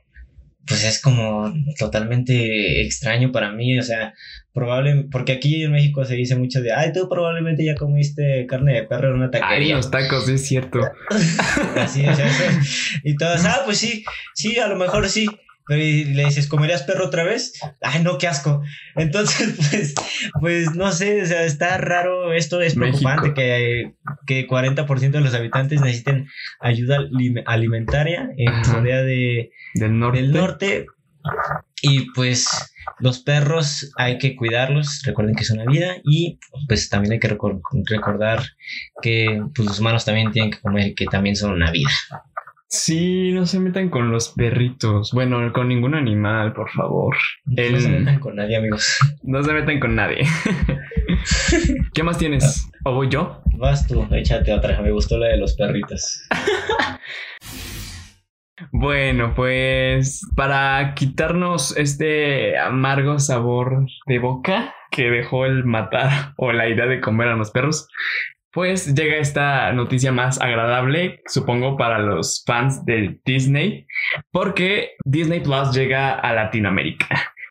pues 0.68 0.84
es 0.84 1.00
como 1.00 1.52
totalmente 1.78 2.82
extraño 2.82 3.32
para 3.32 3.52
mí, 3.52 3.78
o 3.78 3.82
sea, 3.82 4.14
probable, 4.52 5.06
porque 5.10 5.32
aquí 5.32 5.62
en 5.64 5.72
México 5.72 6.04
se 6.04 6.14
dice 6.14 6.36
mucho 6.36 6.60
de, 6.60 6.72
ay, 6.72 6.92
tú 6.92 7.08
probablemente 7.08 7.64
ya 7.64 7.74
comiste 7.74 8.46
carne 8.46 8.74
de 8.74 8.82
perro 8.84 9.08
en 9.10 9.14
una 9.14 9.30
Ay, 9.32 9.40
taquería. 9.40 9.76
los 9.76 9.90
tacos, 9.90 10.26
sí 10.26 10.32
es 10.34 10.46
cierto. 10.46 10.80
Así, 11.76 12.04
o 12.06 12.14
sea, 12.14 12.26
eso- 12.26 12.60
y 13.04 13.16
todos, 13.16 13.44
ah, 13.44 13.62
pues 13.64 13.78
sí, 13.78 14.04
sí, 14.34 14.58
a 14.58 14.68
lo 14.68 14.76
mejor 14.76 15.08
sí. 15.08 15.26
Y 15.70 16.04
le 16.04 16.24
dices, 16.24 16.46
¿comerías 16.48 16.82
perro 16.84 17.06
otra 17.06 17.24
vez? 17.24 17.52
Ay, 17.82 18.02
no, 18.02 18.16
qué 18.18 18.26
asco. 18.26 18.62
Entonces, 18.96 19.54
pues, 19.70 19.94
pues 20.40 20.74
no 20.74 20.90
sé, 20.92 21.22
o 21.22 21.26
sea, 21.26 21.44
está 21.44 21.76
raro. 21.78 22.32
Esto 22.32 22.60
es 22.62 22.74
preocupante 22.74 23.34
que, 23.34 23.92
que 24.26 24.46
40% 24.48 25.10
de 25.10 25.20
los 25.20 25.34
habitantes 25.34 25.80
necesiten 25.80 26.28
ayuda 26.60 26.98
alim- 26.98 27.42
alimentaria 27.46 28.30
en 28.36 28.48
Ajá. 28.48 28.74
Corea 28.74 29.02
de, 29.02 29.52
Del 29.74 29.98
norte. 29.98 30.20
del 30.22 30.32
Norte. 30.32 30.86
Y 31.82 32.10
pues 32.12 32.48
los 33.00 33.18
perros 33.20 33.92
hay 33.96 34.16
que 34.18 34.34
cuidarlos, 34.34 35.02
recuerden 35.04 35.34
que 35.34 35.42
es 35.42 35.50
una 35.50 35.64
vida 35.66 35.96
y 36.02 36.38
pues 36.66 36.88
también 36.88 37.12
hay 37.12 37.18
que 37.20 37.28
recor- 37.36 37.60
recordar 37.88 38.42
que 39.02 39.42
pues, 39.54 39.68
los 39.68 39.78
humanos 39.80 40.04
también 40.06 40.32
tienen 40.32 40.50
que 40.50 40.60
comer 40.60 40.94
que 40.94 41.06
también 41.06 41.36
son 41.36 41.52
una 41.52 41.70
vida. 41.70 41.90
Sí, 42.70 43.32
no 43.32 43.46
se 43.46 43.58
metan 43.60 43.88
con 43.88 44.10
los 44.10 44.28
perritos. 44.30 45.12
Bueno, 45.12 45.52
con 45.54 45.68
ningún 45.68 45.94
animal, 45.94 46.52
por 46.52 46.70
favor. 46.70 47.16
El- 47.56 47.72
No 47.74 47.80
se 47.80 47.88
metan 47.88 48.20
con 48.20 48.36
nadie, 48.36 48.56
amigos. 48.56 48.98
No 49.22 49.42
se 49.42 49.52
metan 49.52 49.80
con 49.80 49.94
nadie. 49.94 50.18
¿Qué 51.94 52.02
más 52.02 52.18
tienes? 52.18 52.70
¿O 52.84 52.92
voy 52.92 53.08
yo? 53.08 53.40
Vas 53.56 53.86
tú, 53.86 54.06
échate 54.12 54.52
otra. 54.52 54.80
Me 54.82 54.90
gustó 54.90 55.18
la 55.18 55.28
de 55.28 55.38
los 55.38 55.54
perritos. 55.56 56.20
Bueno, 58.72 59.34
pues 59.36 60.20
para 60.34 60.94
quitarnos 60.94 61.76
este 61.76 62.58
amargo 62.58 63.20
sabor 63.20 63.86
de 64.06 64.18
boca 64.18 64.74
que 64.90 65.10
dejó 65.10 65.46
el 65.46 65.64
matar 65.64 66.34
o 66.36 66.50
la 66.52 66.68
idea 66.68 66.86
de 66.86 67.00
comer 67.00 67.28
a 67.28 67.36
los 67.36 67.52
perros, 67.52 67.88
pues 68.58 68.92
llega 68.92 69.18
esta 69.18 69.72
noticia 69.72 70.10
más 70.10 70.40
agradable, 70.40 71.22
supongo, 71.26 71.76
para 71.76 72.00
los 72.00 72.42
fans 72.44 72.84
de 72.84 73.20
Disney, 73.24 73.86
porque 74.32 74.96
Disney 75.04 75.38
Plus 75.38 75.72
llega 75.72 76.14
a 76.14 76.32
Latinoamérica. 76.34 77.06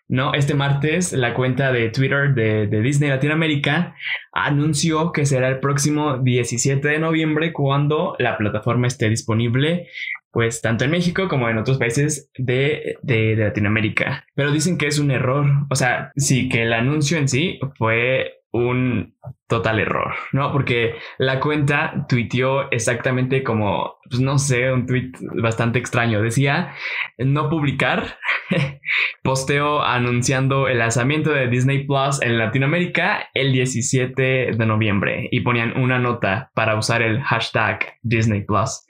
No, 0.10 0.34
este 0.34 0.54
martes 0.54 1.14
la 1.14 1.34
cuenta 1.34 1.72
de 1.72 1.92
Twitter 1.92 2.34
de, 2.34 2.68
Disney 2.82 3.10
Latinoamérica 3.10 3.96
anunció 4.34 5.14
que 5.14 5.26
será 5.26 5.48
el 5.48 5.60
próximo 5.62 6.18
17 6.18 6.86
de 6.86 7.00
noviembre 7.00 7.54
cuando 7.54 8.18
la 8.20 8.38
plataforma 8.38 8.88
esté 8.88 9.10
disponible 9.10 9.88
pues 10.32 10.62
tanto 10.62 10.84
en 10.84 10.92
México 10.92 11.30
como 11.30 11.48
en 11.48 11.58
otros 11.58 11.78
países 11.78 12.30
de, 12.38 12.98
de 13.02 13.36
Latinoamérica. 13.38 14.26
Pero 14.36 14.52
dicen 14.52 14.78
que 14.78 14.88
es 14.88 15.00
un 15.00 15.10
error. 15.10 15.46
O 15.70 15.76
sea, 15.76 16.12
sí, 16.16 16.48
que 16.48 16.64
el 16.64 16.74
anuncio 16.74 17.18
en 17.18 17.28
sí 17.28 17.60
fue 17.78 18.37
un 18.52 19.16
total 19.48 19.80
error, 19.80 20.14
¿no? 20.32 20.52
Porque 20.52 20.96
la 21.18 21.40
cuenta 21.40 22.06
tuiteó 22.08 22.70
exactamente 22.72 23.44
como, 23.44 23.98
pues 24.10 24.22
no 24.22 24.38
sé, 24.38 24.72
un 24.72 24.86
tweet 24.86 25.12
bastante 25.42 25.80
extraño. 25.80 26.22
Decía 26.22 26.74
no 27.18 27.50
publicar, 27.50 28.18
posteo 29.24 29.82
anunciando 29.82 30.68
el 30.68 30.80
lanzamiento 30.80 31.32
de 31.32 31.48
Disney 31.48 31.86
Plus 31.86 32.22
en 32.22 32.38
Latinoamérica 32.38 33.30
el 33.34 33.52
17 33.54 34.22
de 34.58 34.66
noviembre 34.66 35.28
y 35.32 35.42
ponían 35.42 35.78
una 35.78 36.00
nota 36.00 36.52
para 36.54 36.78
usar 36.78 37.02
el 37.02 37.22
hashtag 37.22 37.98
Disney 38.02 38.42
Plus. 38.42 38.86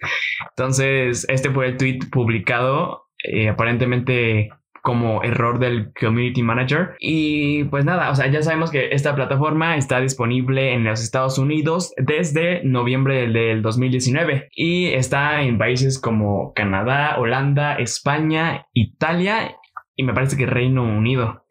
Entonces, 0.49 1.25
este 1.29 1.49
fue 1.51 1.67
el 1.67 1.77
tweet 1.77 1.99
publicado, 2.11 3.07
eh, 3.23 3.49
aparentemente 3.49 4.49
como 4.87 5.21
error 5.21 5.59
del 5.59 5.91
community 5.99 6.41
manager. 6.41 6.95
Y 7.01 7.65
pues 7.65 7.83
nada, 7.83 8.09
o 8.09 8.15
sea, 8.15 8.27
ya 8.27 8.41
sabemos 8.41 8.71
que 8.71 8.91
esta 8.91 9.13
plataforma 9.15 9.75
está 9.75 9.99
disponible 9.99 10.73
en 10.73 10.85
los 10.85 11.03
Estados 11.03 11.37
Unidos 11.37 11.93
desde 11.97 12.63
noviembre 12.63 13.19
del, 13.19 13.33
del 13.33 13.61
2019 13.61 14.47
y 14.55 14.85
está 14.93 15.41
en 15.41 15.57
países 15.57 15.99
como 15.99 16.53
Canadá, 16.53 17.17
Holanda, 17.19 17.75
España, 17.75 18.65
Italia 18.71 19.57
y 19.93 20.03
me 20.03 20.13
parece 20.13 20.37
que 20.37 20.45
Reino 20.45 20.83
Unido. 20.83 21.43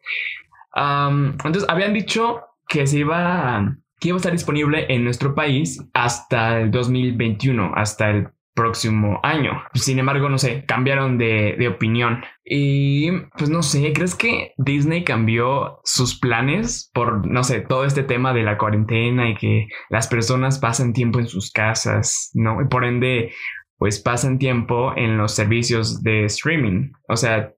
Entonces, 0.75 1.63
habían 1.69 1.93
dicho 1.93 2.41
que 2.67 2.87
se 2.87 2.97
iba 2.97 3.77
que 3.99 4.09
iba 4.09 4.15
a 4.15 4.17
estar 4.17 4.31
disponible 4.31 4.87
en 4.89 5.03
nuestro 5.03 5.35
país 5.35 5.83
hasta 5.93 6.59
el 6.59 6.71
2021, 6.71 7.73
hasta 7.75 8.09
el 8.09 8.29
próximo 8.57 9.19
año. 9.21 9.63
Sin 9.75 9.99
embargo, 9.99 10.29
no 10.29 10.39
sé, 10.39 10.65
cambiaron 10.65 11.19
de, 11.19 11.55
de, 11.57 11.67
opinión. 11.67 12.23
Y 12.43 13.11
pues 13.37 13.51
no 13.51 13.61
sé, 13.61 13.93
¿crees 13.93 14.15
que 14.15 14.53
Disney 14.57 15.03
cambió 15.03 15.79
sus 15.83 16.19
planes 16.19 16.89
por, 16.93 17.27
no 17.27 17.43
sé, 17.43 17.61
todo 17.61 17.85
este 17.85 18.03
tema 18.03 18.33
de 18.33 18.41
la 18.41 18.57
cuarentena 18.57 19.29
y 19.29 19.35
que 19.35 19.67
las 19.89 20.07
personas 20.07 20.57
pasan 20.57 20.93
tiempo 20.93 21.19
en 21.19 21.27
sus 21.27 21.51
casas, 21.51 22.31
¿no? 22.33 22.57
Por 22.67 22.83
ende, 22.83 23.31
pues 23.77 23.99
pasan 23.99 24.39
tiempo 24.39 24.91
en 24.97 25.17
los 25.17 25.35
servicios 25.35 26.01
de 26.01 26.25
streaming. 26.25 26.93
O 27.07 27.15
sea, 27.15 27.53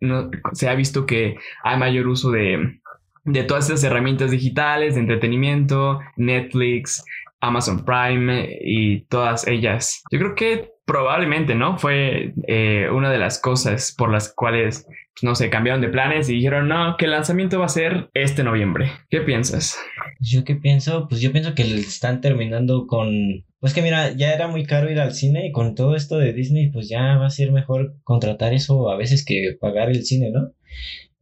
no, 0.00 0.30
se 0.52 0.68
ha 0.68 0.74
visto 0.74 1.04
que 1.04 1.36
hay 1.62 1.78
mayor 1.78 2.08
uso 2.08 2.30
de, 2.30 2.80
de 3.24 3.44
todas 3.44 3.68
estas 3.68 3.84
herramientas 3.84 4.30
digitales 4.30 4.94
de 4.94 5.02
entretenimiento, 5.02 6.00
Netflix, 6.16 7.04
Amazon 7.40 7.84
Prime 7.84 8.58
y 8.60 9.02
todas 9.06 9.46
ellas. 9.46 10.02
Yo 10.10 10.18
creo 10.18 10.34
que 10.34 10.72
probablemente, 10.88 11.54
¿no? 11.54 11.78
Fue 11.78 12.32
eh, 12.46 12.88
una 12.90 13.10
de 13.10 13.18
las 13.18 13.40
cosas 13.40 13.94
por 13.96 14.10
las 14.10 14.32
cuales, 14.32 14.86
pues, 14.86 15.22
no 15.22 15.34
sé, 15.34 15.50
cambiaron 15.50 15.82
de 15.82 15.88
planes 15.88 16.30
y 16.30 16.36
dijeron, 16.36 16.66
no, 16.66 16.96
que 16.96 17.04
el 17.04 17.10
lanzamiento 17.10 17.58
va 17.58 17.66
a 17.66 17.68
ser 17.68 18.08
este 18.14 18.42
noviembre. 18.42 18.90
¿Qué 19.10 19.20
piensas? 19.20 19.78
Yo 20.18 20.44
qué 20.44 20.56
pienso, 20.56 21.06
pues 21.06 21.20
yo 21.20 21.30
pienso 21.30 21.54
que 21.54 21.62
están 21.62 22.20
terminando 22.20 22.86
con... 22.86 23.44
Pues 23.60 23.74
que 23.74 23.82
mira, 23.82 24.12
ya 24.12 24.32
era 24.32 24.48
muy 24.48 24.64
caro 24.64 24.90
ir 24.90 24.98
al 24.98 25.12
cine 25.12 25.46
y 25.46 25.52
con 25.52 25.74
todo 25.74 25.94
esto 25.94 26.16
de 26.16 26.32
Disney, 26.32 26.70
pues 26.70 26.88
ya 26.88 27.18
va 27.18 27.26
a 27.26 27.30
ser 27.30 27.52
mejor 27.52 27.94
contratar 28.02 28.54
eso 28.54 28.90
a 28.90 28.96
veces 28.96 29.24
que 29.24 29.56
pagar 29.60 29.90
el 29.90 30.04
cine, 30.04 30.30
¿no? 30.30 30.52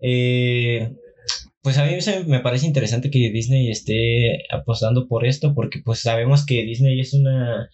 Eh, 0.01 0.93
pues 1.67 1.79
a 1.79 1.85
mí 1.85 1.97
me 2.29 2.39
parece 2.39 2.65
interesante 2.65 3.11
que 3.11 3.33
Disney 3.33 3.73
esté 3.73 4.45
apostando 4.55 5.09
por 5.09 5.27
esto 5.27 5.53
porque 5.53 5.81
pues 5.85 5.99
sabemos 5.99 6.47
que 6.47 6.63
Disney 6.63 7.01
es 7.01 7.13
una 7.13 7.71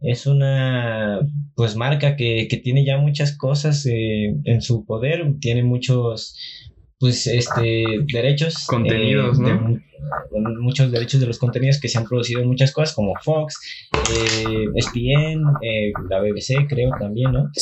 es 0.00 0.26
una 0.26 1.20
pues 1.54 1.76
marca 1.76 2.16
que, 2.16 2.48
que 2.50 2.56
tiene 2.56 2.84
ya 2.84 2.98
muchas 2.98 3.38
cosas 3.38 3.86
eh, 3.86 4.34
en 4.42 4.60
su 4.60 4.84
poder, 4.84 5.34
tiene 5.38 5.62
muchos 5.62 6.36
pues 6.98 7.28
este 7.28 8.00
derechos 8.12 8.66
contenidos, 8.66 9.38
¿no? 9.38 9.78
muchos 10.60 10.90
derechos 10.90 11.20
de 11.20 11.28
los 11.28 11.38
contenidos 11.38 11.80
que 11.80 11.88
se 11.88 11.96
han 11.96 12.06
producido 12.06 12.40
en 12.40 12.48
muchas 12.48 12.72
cosas 12.72 12.92
como 12.92 13.14
Fox, 13.22 13.56
eh, 14.10 14.64
ESPN, 14.74 15.44
eh, 15.62 15.92
la 16.10 16.18
BBC 16.18 16.66
creo 16.68 16.90
también, 16.98 17.30
¿no? 17.30 17.52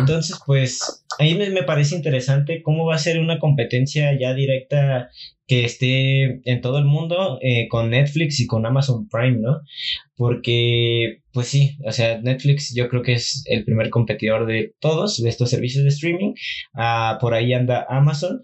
entonces, 0.00 0.40
pues 0.44 1.03
ahí 1.18 1.34
me, 1.34 1.50
me, 1.50 1.62
parece 1.62 1.96
interesante 1.96 2.62
cómo 2.62 2.86
va 2.86 2.94
a 2.94 2.98
ser 2.98 3.18
una 3.20 3.38
competencia 3.38 4.18
ya 4.18 4.34
directa 4.34 5.10
que 5.46 5.64
esté 5.64 6.40
en 6.50 6.60
todo 6.60 6.78
el 6.78 6.84
mundo 6.84 7.38
eh, 7.42 7.68
con 7.68 7.90
Netflix 7.90 8.40
y 8.40 8.46
con 8.46 8.64
Amazon 8.64 9.08
Prime, 9.08 9.38
¿no? 9.40 9.60
Porque, 10.16 11.18
pues 11.32 11.48
sí, 11.48 11.76
o 11.84 11.92
sea, 11.92 12.20
Netflix 12.20 12.74
yo 12.74 12.88
creo 12.88 13.02
que 13.02 13.14
es 13.14 13.44
el 13.46 13.64
primer 13.64 13.90
competidor 13.90 14.46
de 14.46 14.72
todos, 14.80 15.22
de 15.22 15.28
estos 15.28 15.50
servicios 15.50 15.84
de 15.84 15.90
streaming. 15.90 16.32
Ah, 16.74 17.18
por 17.20 17.34
ahí 17.34 17.52
anda 17.52 17.86
Amazon. 17.88 18.42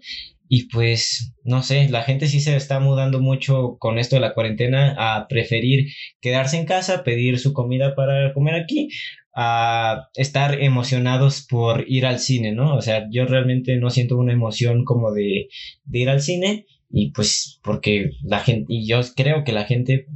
Y 0.53 0.67
pues, 0.67 1.33
no 1.45 1.63
sé, 1.63 1.87
la 1.87 2.03
gente 2.03 2.27
sí 2.27 2.41
se 2.41 2.57
está 2.57 2.81
mudando 2.81 3.21
mucho 3.21 3.77
con 3.79 3.97
esto 3.97 4.17
de 4.17 4.19
la 4.19 4.33
cuarentena 4.33 4.93
a 4.97 5.29
preferir 5.29 5.93
quedarse 6.19 6.57
en 6.57 6.65
casa, 6.65 7.05
pedir 7.05 7.39
su 7.39 7.53
comida 7.53 7.95
para 7.95 8.33
comer 8.33 8.55
aquí, 8.55 8.89
a 9.33 10.09
estar 10.13 10.61
emocionados 10.61 11.47
por 11.49 11.85
ir 11.87 12.05
al 12.05 12.19
cine, 12.19 12.51
¿no? 12.51 12.75
O 12.75 12.81
sea, 12.81 13.07
yo 13.09 13.25
realmente 13.27 13.77
no 13.77 13.89
siento 13.91 14.17
una 14.17 14.33
emoción 14.33 14.83
como 14.83 15.13
de, 15.13 15.47
ir 15.89 16.09
al 16.09 16.19
cine 16.19 16.65
y 16.89 17.13
pues 17.13 17.61
porque 17.63 18.09
la 18.21 18.39
gente, 18.39 18.65
y 18.67 18.85
yo 18.85 18.99
creo 19.15 19.45
que 19.45 19.53
la 19.53 19.63
gente 19.63 20.07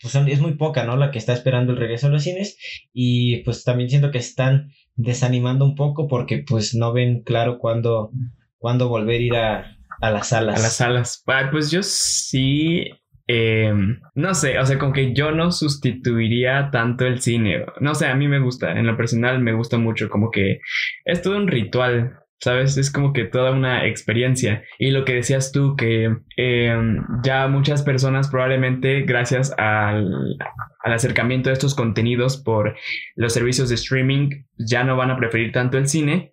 pues 0.00 0.14
es 0.14 0.40
muy 0.40 0.54
poca, 0.54 0.84
¿no? 0.84 0.96
La 0.96 1.10
que 1.10 1.18
está 1.18 1.32
esperando 1.32 1.72
el 1.72 1.78
regreso 1.80 2.06
a 2.06 2.10
los 2.10 2.22
cines 2.22 2.56
y 2.92 3.38
pues 3.38 3.64
también 3.64 3.90
siento 3.90 4.12
que 4.12 4.18
están 4.18 4.70
desanimando 4.94 5.64
un 5.64 5.74
poco 5.74 6.06
porque 6.06 6.44
pues 6.46 6.76
no 6.76 6.92
ven 6.92 7.22
claro 7.24 7.58
cuándo 7.58 8.12
cuándo 8.64 8.88
volver 8.88 9.20
a 9.20 9.22
ir 9.22 9.36
a, 9.36 9.76
a 10.00 10.10
las 10.10 10.28
salas. 10.28 10.58
A 10.58 10.62
las 10.62 10.76
salas. 10.76 11.22
Ah, 11.26 11.50
pues 11.52 11.70
yo 11.70 11.82
sí 11.82 12.90
em, 13.26 14.00
no 14.14 14.34
sé, 14.34 14.58
o 14.58 14.64
sea, 14.64 14.78
con 14.78 14.94
que 14.94 15.12
yo 15.12 15.32
no 15.32 15.52
sustituiría 15.52 16.70
tanto 16.72 17.04
el 17.04 17.20
cine. 17.20 17.66
No 17.80 17.94
sé, 17.94 18.06
a 18.06 18.14
mí 18.14 18.26
me 18.26 18.38
gusta, 18.38 18.72
en 18.72 18.86
lo 18.86 18.96
personal 18.96 19.38
me 19.42 19.52
gusta 19.52 19.76
mucho, 19.76 20.08
como 20.08 20.30
que 20.30 20.60
es 21.04 21.20
todo 21.20 21.36
un 21.36 21.46
ritual, 21.46 22.20
¿sabes? 22.40 22.78
Es 22.78 22.90
como 22.90 23.12
que 23.12 23.24
toda 23.24 23.50
una 23.50 23.86
experiencia. 23.86 24.64
Y 24.78 24.92
lo 24.92 25.04
que 25.04 25.16
decías 25.16 25.52
tú, 25.52 25.76
que 25.76 26.16
em, 26.38 27.04
ya 27.22 27.46
muchas 27.48 27.82
personas 27.82 28.30
probablemente 28.30 29.02
gracias 29.02 29.52
al, 29.58 30.38
al 30.82 30.92
acercamiento 30.94 31.50
de 31.50 31.52
estos 31.52 31.74
contenidos 31.74 32.38
por 32.38 32.74
los 33.14 33.34
servicios 33.34 33.68
de 33.68 33.74
streaming 33.74 34.30
ya 34.56 34.84
no 34.84 34.96
van 34.96 35.10
a 35.10 35.18
preferir 35.18 35.52
tanto 35.52 35.76
el 35.76 35.86
cine. 35.86 36.32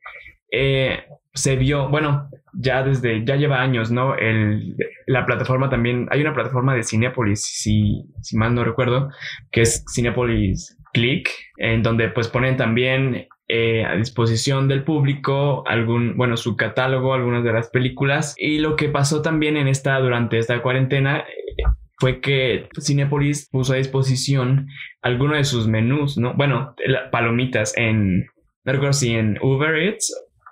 Eh, 0.51 0.99
se 1.33 1.55
vio, 1.55 1.89
bueno, 1.89 2.29
ya 2.53 2.83
desde, 2.83 3.23
ya 3.25 3.35
lleva 3.37 3.61
años, 3.61 3.91
¿no? 3.91 4.15
El, 4.15 4.75
la 5.07 5.25
plataforma 5.25 5.69
también, 5.69 6.07
hay 6.11 6.21
una 6.21 6.33
plataforma 6.33 6.75
de 6.75 6.83
Cinepolis, 6.83 7.43
si, 7.43 8.03
si 8.21 8.37
mal 8.37 8.53
no 8.53 8.63
recuerdo, 8.63 9.09
que 9.51 9.61
es 9.61 9.85
Cinepolis 9.93 10.77
Click, 10.93 11.29
en 11.57 11.83
donde 11.83 12.09
pues 12.09 12.27
ponen 12.27 12.57
también 12.57 13.27
eh, 13.47 13.85
a 13.85 13.95
disposición 13.95 14.67
del 14.67 14.83
público 14.83 15.63
algún, 15.67 16.17
bueno, 16.17 16.35
su 16.35 16.57
catálogo, 16.57 17.13
algunas 17.13 17.43
de 17.43 17.53
las 17.53 17.69
películas. 17.69 18.35
Y 18.37 18.59
lo 18.59 18.75
que 18.75 18.89
pasó 18.89 19.21
también 19.21 19.55
en 19.55 19.67
esta, 19.67 19.97
durante 19.99 20.37
esta 20.37 20.61
cuarentena, 20.61 21.19
eh, 21.19 21.63
fue 21.97 22.19
que 22.19 22.67
Cinepolis 22.79 23.47
puso 23.49 23.73
a 23.73 23.77
disposición 23.77 24.67
alguno 25.03 25.35
de 25.35 25.43
sus 25.43 25.67
menús, 25.67 26.17
¿no? 26.17 26.33
Bueno, 26.33 26.75
palomitas 27.11 27.77
en, 27.77 28.25
no 28.65 28.71
recuerdo 28.73 28.93
si 28.93 29.13
en 29.13 29.37
Uber 29.39 29.75
Eats 29.75 30.11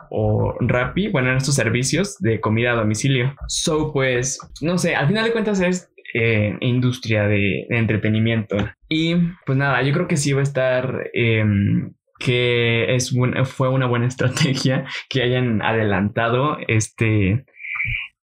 o 0.10 0.56
Rappi, 0.60 1.10
bueno, 1.10 1.30
en 1.30 1.38
estos 1.38 1.56
servicios 1.56 2.18
de 2.20 2.40
comida 2.40 2.72
a 2.72 2.76
domicilio. 2.76 3.36
So, 3.48 3.92
pues, 3.92 4.40
no 4.62 4.78
sé, 4.78 4.96
al 4.96 5.08
final 5.08 5.26
de 5.26 5.32
cuentas 5.32 5.60
es 5.62 5.92
eh, 6.14 6.58
industria 6.62 7.28
de, 7.28 7.68
entretenimiento. 7.70 8.58
Y 8.88 9.16
pues 9.46 9.58
nada, 9.58 9.82
yo 9.84 9.94
creo 9.94 10.08
que 10.08 10.18
sí 10.18 10.34
va 10.34 10.40
a 10.40 10.44
estar, 10.44 11.10
em, 11.14 11.94
que 12.20 12.96
es 12.96 13.16
fue 13.46 13.70
una 13.70 13.86
buena 13.86 14.08
estrategia 14.08 14.86
que 15.10 15.22
hayan 15.22 15.62
adelantado 15.62 16.58
este, 16.68 17.46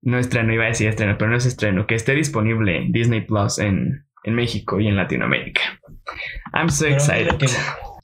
no 0.02 0.18
estreno, 0.18 0.52
iba 0.52 0.64
a 0.64 0.68
decir 0.68 0.88
estreno, 0.88 1.16
pero 1.18 1.30
no 1.30 1.36
es 1.36 1.46
estreno, 1.46 1.86
que 1.86 1.94
esté 1.94 2.14
disponible 2.14 2.86
Disney 2.90 3.22
Plus 3.22 3.58
en, 3.58 4.04
en 4.24 4.34
México 4.34 4.80
y 4.80 4.88
en 4.88 4.96
Latinoamérica. 4.96 5.62
I'm 6.54 6.68
so 6.68 6.86
excited. 6.86 7.48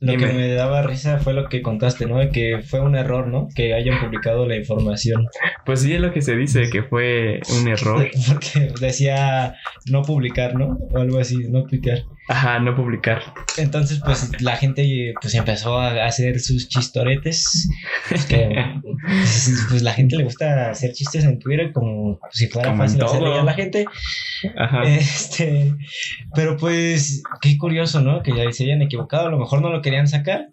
Lo 0.01 0.17
que 0.17 0.27
me 0.27 0.55
daba 0.55 0.83
risa 0.83 1.19
fue 1.19 1.33
lo 1.33 1.49
que 1.49 1.61
contaste, 1.61 2.07
¿no? 2.07 2.19
De 2.19 2.31
que 2.31 2.61
fue 2.63 2.81
un 2.81 2.95
error, 2.95 3.27
¿no? 3.27 3.49
Que 3.55 3.75
hayan 3.75 4.01
publicado 4.01 4.47
la 4.47 4.57
información. 4.57 5.27
Pues 5.67 5.83
sí, 5.83 5.93
es 5.93 6.01
lo 6.01 6.13
que 6.13 6.23
se 6.23 6.37
dice, 6.37 6.71
que 6.71 6.85
fue 6.85 7.41
un 7.61 7.67
error. 7.67 8.09
Porque 8.29 8.73
decía 8.81 9.57
no 9.91 10.03
publicar, 10.03 10.55
¿no? 10.55 10.79
O 10.93 10.99
algo 10.99 11.19
así, 11.19 11.37
no 11.49 11.65
tuitear. 11.65 12.05
Ajá, 12.29 12.59
no 12.59 12.77
publicar. 12.77 13.23
Entonces, 13.57 14.01
pues 14.05 14.43
la 14.43 14.57
gente 14.57 15.14
pues 15.21 15.35
empezó 15.35 15.79
a 15.79 16.05
hacer 16.05 16.41
sus 16.41 16.69
chistoretes. 16.69 17.69
Que, 18.29 18.75
pues 19.71 19.83
la 19.83 19.95
gente 19.95 20.17
le 20.17 20.25
gusta 20.25 20.71
hacer 20.71 20.93
chistes 20.93 21.25
en 21.25 21.38
Twitter 21.38 21.73
como 21.73 22.21
si 22.31 22.49
fuera 22.49 22.77
fácil 22.77 23.03
hacerle 23.03 23.38
a 23.38 23.43
la 23.43 23.55
gente. 23.55 23.87
Ajá. 24.57 24.83
Este, 24.83 25.75
pero 26.35 26.57
pues, 26.57 27.23
qué 27.41 27.57
curioso, 27.57 28.01
¿no? 28.03 28.23
Que 28.23 28.37
ya 28.37 28.51
se 28.53 28.64
hayan 28.64 28.83
equivocado. 28.83 29.29
A 29.29 29.31
lo 29.31 29.38
mejor 29.38 29.62
no 29.62 29.71
lo 29.71 29.81
querían 29.81 30.07
sacar 30.07 30.51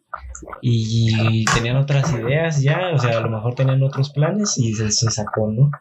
y 0.62 1.45
tenían 1.45 1.78
otras 1.78 2.13
ideas 2.13 2.62
ya, 2.62 2.91
o 2.93 2.99
sea, 2.99 3.17
a 3.17 3.21
lo 3.21 3.30
mejor 3.30 3.56
tenían 3.56 3.82
otros 3.84 4.10
planes 4.12 4.58
y 4.58 4.73
se, 4.73 4.91
se 4.91 5.10
sacó, 5.12 5.51
¿no? 5.51 5.71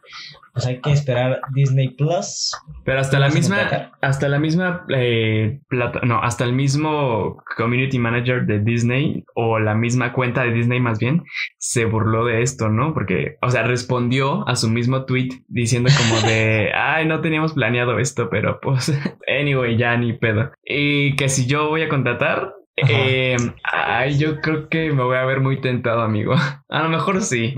pues 0.55 0.65
hay 0.67 0.79
que 0.79 0.93
esperar 0.93 1.41
Disney 1.53 1.89
Plus. 1.89 2.53
Pero 2.85 3.01
hasta 3.01 3.19
la 3.19 3.27
misma, 3.27 3.91
hasta 3.99 4.29
la 4.29 4.39
misma 4.39 4.85
eh, 4.87 5.59
plata, 5.67 5.99
no, 6.03 6.21
hasta 6.23 6.45
el 6.45 6.53
mismo 6.53 7.43
community 7.57 7.99
manager 7.99 8.45
de 8.45 8.59
Disney 8.59 9.25
o 9.35 9.59
la 9.59 9.75
misma 9.75 10.13
cuenta 10.13 10.43
de 10.43 10.53
Disney 10.53 10.79
más 10.79 10.97
bien 10.97 11.23
se 11.57 11.83
burló 11.83 12.23
de 12.23 12.41
esto, 12.41 12.69
¿no? 12.69 12.93
Porque, 12.93 13.35
o 13.41 13.49
sea, 13.49 13.63
respondió 13.63 14.47
a 14.47 14.55
su 14.55 14.69
mismo 14.69 15.03
tweet 15.03 15.43
diciendo 15.49 15.89
como 15.97 16.21
de, 16.21 16.71
ay, 16.75 17.05
no 17.05 17.19
teníamos 17.19 17.51
planeado 17.51 17.99
esto, 17.99 18.29
pero 18.29 18.61
pues, 18.61 18.97
anyway, 19.27 19.75
ya 19.75 19.97
ni 19.97 20.13
pedo. 20.13 20.51
Y 20.63 21.17
que 21.17 21.27
si 21.27 21.47
yo 21.47 21.67
voy 21.67 21.81
a 21.81 21.89
contratar, 21.89 22.53
eh, 22.77 23.37
ay, 23.63 24.17
yo 24.17 24.41
creo 24.41 24.67
que 24.69 24.91
me 24.91 25.03
voy 25.03 25.17
a 25.17 25.25
ver 25.25 25.39
muy 25.39 25.61
tentado, 25.61 26.01
amigo. 26.01 26.35
A 26.69 26.83
lo 26.83 26.89
mejor 26.89 27.21
sí. 27.21 27.53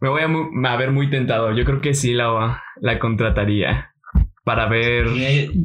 Me 0.00 0.08
voy 0.08 0.22
a, 0.22 0.76
ver 0.76 0.90
muy 0.90 1.10
tentado. 1.10 1.52
Yo 1.52 1.64
creo 1.64 1.80
que 1.80 1.94
sí 1.94 2.12
la, 2.12 2.62
la 2.80 2.98
contrataría 2.98 3.92
para 4.44 4.66
ver, 4.66 5.06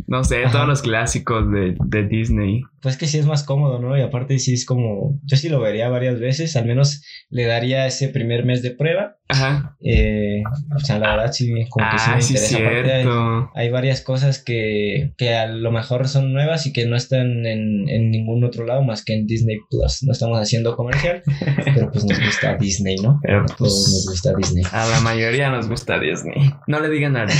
no 0.08 0.26
sé, 0.26 0.44
todos 0.52 0.68
los 0.68 0.82
clásicos 0.82 1.50
de, 1.50 1.76
de, 1.80 2.04
Disney. 2.04 2.64
Pues 2.84 2.98
que 2.98 3.08
sí 3.08 3.18
es 3.18 3.26
más 3.26 3.44
cómodo, 3.44 3.80
¿no? 3.80 3.98
Y 3.98 4.02
aparte 4.02 4.38
sí 4.40 4.54
es 4.54 4.66
como, 4.66 5.18
yo 5.24 5.38
sí 5.38 5.48
lo 5.48 5.62
vería 5.62 5.88
varias 5.88 6.20
veces, 6.20 6.58
al 6.58 6.66
menos 6.66 7.02
le 7.30 7.46
daría 7.46 7.88
ese 7.88 8.10
primer 8.10 8.44
mes 8.44 8.62
de 8.62 8.72
prueba. 8.72 9.16
Ajá. 9.30 9.78
Eh, 9.82 10.44
o 10.76 10.80
sea, 10.80 11.00
la 11.00 11.16
verdad 11.16 11.32
sí, 11.32 11.50
como 11.70 11.90
que 11.90 11.98
sí 11.98 12.10
me 12.10 12.16
ah, 12.16 12.20
interesa. 12.20 12.48
Cierto. 12.48 13.52
Hay, 13.56 13.70
varias 13.70 14.02
cosas 14.02 14.44
que, 14.44 15.14
que 15.18 15.34
a 15.34 15.48
lo 15.48 15.72
mejor 15.72 16.10
son 16.10 16.34
nuevas 16.34 16.68
y 16.68 16.74
que 16.74 16.86
no 16.86 16.98
están 16.98 17.46
en, 17.46 17.88
en 17.88 18.12
ningún 18.12 18.44
otro 18.44 18.66
lado 18.66 18.84
más 18.84 19.04
que 19.06 19.14
en 19.14 19.28
Disney 19.28 19.60
Plus. 19.70 20.04
No 20.04 20.12
estamos 20.12 20.38
haciendo 20.38 20.76
comercial, 20.76 21.24
pero 21.74 21.90
pues 21.90 22.04
nos 22.04 22.20
gusta 22.20 22.58
Disney, 22.58 22.98
¿no? 22.98 23.20
Pero 23.24 23.46
pues, 23.58 23.72
nos 23.72 24.08
gusta 24.10 24.34
Disney. 24.36 24.66
A 24.74 24.86
la 24.88 25.00
mayoría 25.00 25.50
nos 25.50 25.70
gusta 25.70 26.00
Disney. 26.00 26.52
No 26.68 26.82
le 26.82 26.90
digan 26.90 27.14
nada. 27.14 27.34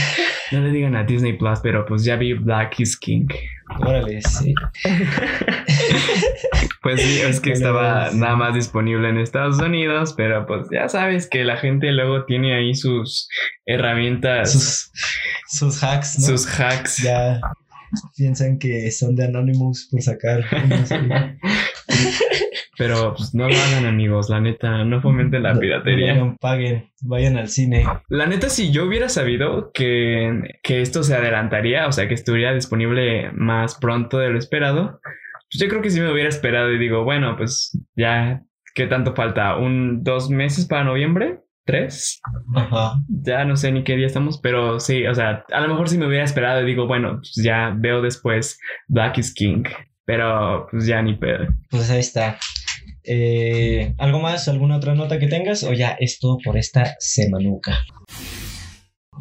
No 0.54 0.62
le 0.62 0.72
digan 0.72 0.96
a 0.96 1.04
Disney 1.04 1.34
Plus, 1.38 1.60
pero 1.62 1.86
pues 1.86 2.06
ya 2.06 2.16
vi 2.16 2.34
Black 2.34 2.80
is 2.80 2.98
King. 2.98 3.28
Órale, 3.80 4.22
sí. 4.22 4.54
pues 6.82 7.02
sí, 7.02 7.20
es 7.22 7.40
que 7.40 7.52
estaba 7.52 8.12
nada 8.12 8.36
más 8.36 8.54
disponible 8.54 9.10
en 9.10 9.18
Estados 9.18 9.60
Unidos, 9.60 10.14
pero 10.16 10.46
pues 10.46 10.68
ya 10.72 10.90
sabes 10.90 11.28
que 11.28 11.44
la 11.44 11.58
gente 11.58 11.92
luego 11.92 12.26
tiene 12.26 12.56
ahí 12.56 12.76
sus 12.76 13.28
herramientas. 13.66 14.92
Sus, 15.48 15.84
hacks. 15.84 16.20
¿no? 16.20 16.26
Sus 16.28 16.60
hacks. 16.60 16.98
Ya 17.04 17.40
piensan 18.16 18.60
que 18.60 18.90
son 18.92 19.16
de 19.16 19.26
Anonymous 19.26 19.88
por 19.90 20.02
sacar. 20.02 20.44
Pero 22.78 23.14
pues 23.16 23.36
no 23.36 23.48
lo 23.48 23.56
hagan 23.56 23.86
amigos, 23.86 24.30
la 24.30 24.42
neta, 24.42 24.84
no 24.84 25.02
fomenten 25.02 25.44
la 25.44 25.54
piratería. 25.54 26.16
No, 26.16 26.36
paguen, 26.40 26.90
vayan 27.02 27.38
al 27.38 27.48
cine. 27.48 27.86
La 28.10 28.26
neta, 28.26 28.50
si 28.50 28.72
yo 28.72 28.86
hubiera 28.86 29.10
sabido 29.10 29.72
que, 29.74 30.58
que 30.64 30.82
esto 30.82 31.04
se 31.04 31.16
adelantaría, 31.16 31.88
o 31.88 31.92
sea, 31.92 32.08
que 32.08 32.16
estuviera 32.16 32.54
disponible 32.54 33.32
más 33.34 33.76
pronto 33.76 34.18
de 34.18 34.30
lo 34.30 34.40
esperado, 34.40 35.00
pues 35.52 35.62
yo 35.62 35.68
creo 35.70 35.82
que 35.84 35.92
sí 35.92 36.00
me 36.00 36.12
hubiera 36.12 36.30
esperado 36.30 36.72
y 36.72 36.80
digo, 36.80 37.04
bueno, 37.04 37.36
pues 37.38 37.78
ya, 37.96 38.42
¿qué 38.74 38.88
tanto 38.88 39.14
falta? 39.14 39.58
¿Un 39.58 40.04
dos 40.04 40.32
meses 40.32 40.66
para 40.66 40.84
noviembre? 40.84 41.42
¿Tres? 41.66 42.20
Ajá. 42.56 42.96
Ya 43.08 43.46
no 43.46 43.56
sé 43.56 43.72
ni 43.72 43.84
qué 43.84 43.96
día 43.96 44.08
estamos, 44.08 44.40
pero 44.42 44.80
sí, 44.80 45.06
o 45.06 45.14
sea, 45.14 45.46
a 45.52 45.62
lo 45.62 45.68
mejor 45.70 45.90
si 45.90 45.98
me 45.98 46.08
hubiera 46.08 46.26
esperado 46.26 46.62
y 46.62 46.66
digo, 46.66 46.88
bueno, 46.88 47.18
pues 47.18 47.40
ya 47.42 47.74
veo 47.78 48.02
después 48.02 48.60
Black 48.88 49.20
is 49.20 49.34
King. 49.34 49.64
Pero 50.06 50.68
pues 50.70 50.86
ya 50.86 51.02
ni 51.02 51.16
pedo. 51.16 51.48
Pues 51.70 51.90
ahí 51.90 52.00
está. 52.00 52.38
Eh, 53.04 53.94
¿Algo 53.98 54.20
más? 54.20 54.48
¿Alguna 54.48 54.78
otra 54.78 54.96
nota 54.96 55.20
que 55.20 55.28
tengas? 55.28 55.64
O 55.64 55.74
ya 55.74 55.96
es 56.00 56.20
todo 56.20 56.38
por 56.44 56.58
esta 56.58 56.96
semanuca. 57.00 57.80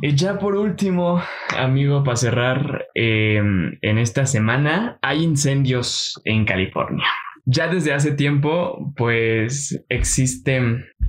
Y 0.01 0.15
ya 0.15 0.39
por 0.39 0.57
último, 0.57 1.23
amigo, 1.57 2.03
para 2.03 2.17
cerrar, 2.17 2.87
em, 2.95 3.79
en 3.83 3.99
esta 3.99 4.27
semana 4.27 4.99
hay 5.03 5.23
incendios 5.23 6.21
en 6.25 6.45
California. 6.45 7.07
Ya 7.45 7.69
desde 7.69 7.93
hace 7.93 8.13
tiempo, 8.13 8.93
pues 8.97 9.85
existe 9.89 10.61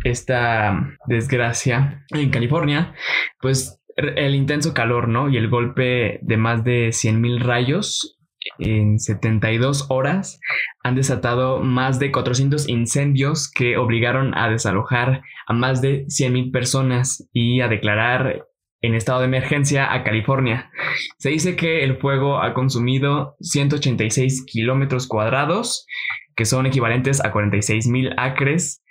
esta 0.04 0.98
desgracia 1.08 2.04
en 2.10 2.30
California, 2.30 2.94
pues 3.40 3.80
el 3.96 4.36
intenso 4.36 4.74
calor, 4.74 5.08
¿no? 5.08 5.30
Y 5.30 5.38
el 5.38 5.50
golpe 5.50 6.20
de 6.22 6.38
más 6.38 6.64
de 6.64 6.92
100.000 6.92 7.40
rayos 7.40 8.18
en 8.60 9.00
72 9.00 9.88
horas 9.90 10.40
han 10.84 10.96
desatado 10.96 11.60
más 11.60 12.00
de 12.00 12.12
400 12.12 12.68
incendios 12.70 13.52
que 13.52 13.78
obligaron 13.78 14.38
a 14.38 14.50
desalojar 14.50 15.22
a 15.48 15.54
más 15.54 15.82
de 15.82 16.06
100.000 16.06 16.52
personas 16.52 17.28
y 17.34 17.62
a 17.62 17.68
declarar 17.68 18.46
en 18.84 18.96
estado 18.96 19.22
de 19.22 19.26
emergencia 19.26 19.94
a 19.94 20.04
California. 20.04 20.70
Se 21.18 21.30
dice 21.30 21.56
que 21.56 21.84
el 21.84 21.98
fuego 21.98 22.42
ha 22.42 22.54
consumido 22.54 23.36
186 23.40 24.46
kilómetros 24.46 25.08
cuadrados, 25.08 25.88
que 26.36 26.46
son 26.46 26.66
equivalentes 26.66 27.24
a 27.24 27.32
46 27.32 27.88
mil 27.88 28.14
acres, 28.18 28.84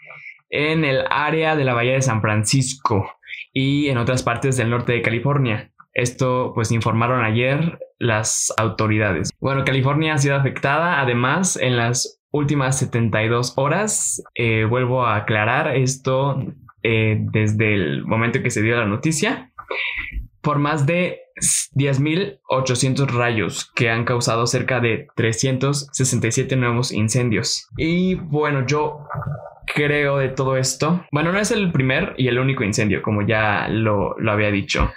en 0.49 0.85
el 0.85 1.05
área 1.11 1.57
de 1.57 1.65
la 1.65 1.75
Bahía 1.75 1.95
de 1.95 2.03
San 2.03 2.21
Francisco 2.21 3.11
y 3.53 3.88
en 3.88 3.99
otras 3.99 4.23
partes 4.23 4.57
del 4.57 4.71
norte 4.71 4.93
de 4.93 5.03
California. 5.03 5.73
Esto 5.95 6.53
pues 6.55 6.73
informaron 6.73 7.23
ayer 7.25 7.79
las 8.03 8.53
autoridades. 8.57 9.31
Bueno, 9.41 9.65
California 9.65 10.15
ha 10.15 10.19
sido 10.19 10.35
afectada 10.35 11.01
además 11.01 11.57
en 11.57 11.77
las 11.77 12.21
últimas 12.33 12.79
72 12.79 13.55
horas. 13.57 14.23
Eh, 14.35 14.67
vuelvo 14.69 15.07
a 15.07 15.17
aclarar 15.17 15.77
esto 15.77 16.43
eh, 16.83 17.19
desde 17.21 17.75
el 17.75 18.05
momento 18.05 18.43
que 18.43 18.51
se 18.51 18.61
dio 18.61 18.77
la 18.77 18.87
noticia. 18.87 19.53
Por 20.41 20.59
más 20.59 20.85
de 20.85 21.21
10.800 21.77 23.07
rayos 23.07 23.71
que 23.73 23.88
han 23.88 24.05
causado 24.05 24.49
cerca 24.49 24.81
de 24.81 25.07
367 25.15 26.57
nuevos 26.57 26.91
incendios. 26.91 27.69
Y 27.77 28.17
bueno, 28.17 28.67
yo 28.67 29.07
creo 29.73 30.19
de 30.19 30.29
todo 30.29 30.57
esto. 30.57 31.07
Bueno, 31.12 31.31
no 31.31 31.38
es 31.38 31.53
el 31.53 31.71
primer 31.71 32.15
y 32.19 32.27
el 32.27 32.41
único 32.41 32.65
incendio, 32.65 33.01
como 33.01 33.25
ya 33.25 33.69
lo, 33.69 34.19
lo 34.19 34.33
había 34.33 34.51
dicho 34.51 34.91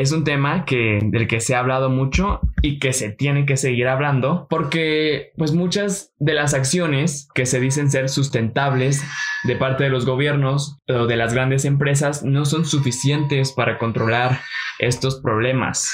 es 0.00 0.12
un 0.12 0.24
tema 0.24 0.64
que, 0.64 1.00
del 1.02 1.26
que 1.26 1.40
se 1.40 1.54
ha 1.54 1.60
hablado 1.60 1.90
mucho 1.90 2.40
y 2.62 2.78
que 2.78 2.92
se 2.92 3.10
tiene 3.10 3.46
que 3.46 3.56
seguir 3.56 3.88
hablando 3.88 4.46
porque 4.48 5.32
pues 5.36 5.52
muchas 5.52 6.12
de 6.18 6.34
las 6.34 6.54
acciones 6.54 7.28
que 7.34 7.46
se 7.46 7.60
dicen 7.60 7.90
ser 7.90 8.08
sustentables 8.08 9.04
de 9.44 9.56
parte 9.56 9.84
de 9.84 9.90
los 9.90 10.06
gobiernos 10.06 10.78
o 10.88 11.06
de 11.06 11.16
las 11.16 11.34
grandes 11.34 11.64
empresas 11.64 12.22
no 12.24 12.44
son 12.44 12.64
suficientes 12.64 13.52
para 13.52 13.78
controlar 13.78 14.40
estos 14.78 15.20
problemas, 15.20 15.90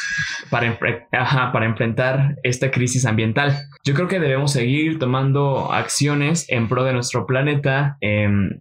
para, 0.50 0.66
enfrentar 1.64 2.36
esta 2.42 2.70
crisis 2.70 3.06
ambiental. 3.06 3.68
Yo 3.84 3.94
creo 3.94 4.08
que 4.08 4.20
debemos 4.20 4.52
seguir 4.52 4.98
tomando 4.98 5.72
acciones 5.72 6.46
en 6.48 6.68
pro 6.68 6.84
de 6.84 6.92
nuestro 6.92 7.26
planeta, 7.26 7.96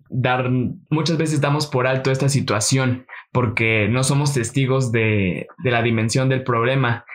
dar, 0.09 0.49
muchas 0.89 1.17
veces 1.17 1.41
damos 1.41 1.67
por 1.67 1.87
alto 1.87 2.11
esta 2.11 2.29
situación 2.29 3.05
porque 3.31 3.87
no 3.89 4.03
somos 4.03 4.33
testigos 4.33 4.91
de, 4.91 5.47
la 5.63 5.81
dimensión 5.81 6.29
del 6.29 6.43
problema. 6.43 7.05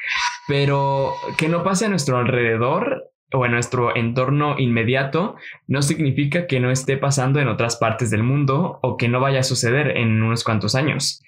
Pero 0.48 1.12
que 1.36 1.48
no 1.48 1.62
pase 1.62 1.86
a 1.86 1.88
nuestro 1.88 2.18
alrededor 2.18 3.10
o 3.32 3.44
en 3.44 3.52
nuestro 3.52 3.96
entorno 3.96 4.54
inmediato 4.58 5.34
no 5.66 5.82
significa 5.82 6.46
que 6.46 6.60
no 6.60 6.70
esté 6.70 6.96
pasando 6.96 7.40
en 7.40 7.48
otras 7.48 7.76
partes 7.76 8.10
del 8.10 8.22
mundo 8.22 8.78
o 8.82 8.96
que 8.96 9.08
no 9.08 9.20
vaya 9.20 9.40
a 9.40 9.44
suceder 9.44 9.96
en 9.96 10.22
unos 10.22 10.44
cuantos 10.44 10.74
años. 10.74 11.22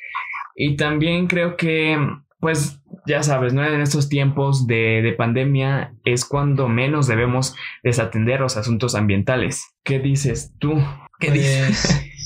Y 0.54 0.76
también 0.76 1.26
creo 1.26 1.56
que, 1.56 1.98
pues, 2.40 2.80
ya 3.06 3.22
sabes, 3.22 3.52
¿no? 3.52 3.64
En 3.64 3.80
estos 3.80 4.08
tiempos 4.08 4.66
de, 4.66 5.14
pandemia 5.16 5.94
es 6.04 6.24
cuando 6.24 6.68
menos 6.68 7.06
debemos 7.06 7.54
desatender 7.82 8.40
los 8.40 8.56
asuntos 8.56 8.94
ambientales. 8.94 9.74
¿Qué 9.84 9.98
dices 9.98 10.52
tú? 10.58 10.74
¿Qué 11.18 11.28
pues, 11.28 11.32
dices? 11.32 12.04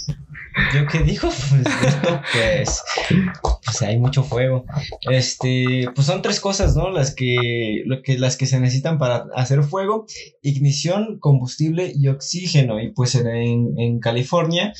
¿Yo 0.75 0.87
qué 0.87 1.01
digo? 1.01 1.29
Pues 1.51 1.67
esto, 1.85 2.21
pues, 2.33 2.83
pues 3.65 3.83
hay 3.83 3.99
mucho 3.99 4.23
fuego. 4.23 4.65
Este, 5.11 5.87
pues 5.95 6.07
son 6.07 6.23
tres 6.23 6.41
cosas, 6.41 6.77
¿no? 6.77 6.91
Las 6.91 7.15
que, 7.15 7.83
lo 7.87 8.03
que, 8.03 8.19
las 8.19 8.37
que 8.37 8.47
se 8.47 8.61
necesitan 8.61 8.99
para 8.99 9.27
hacer 9.35 9.63
fuego: 9.63 10.07
ignición, 10.43 11.19
combustible 11.21 11.93
y 11.95 12.09
oxígeno. 12.09 12.81
Y 12.81 12.93
pues 12.93 13.15
en, 13.15 13.79
en 13.79 14.01
California, 14.01 14.73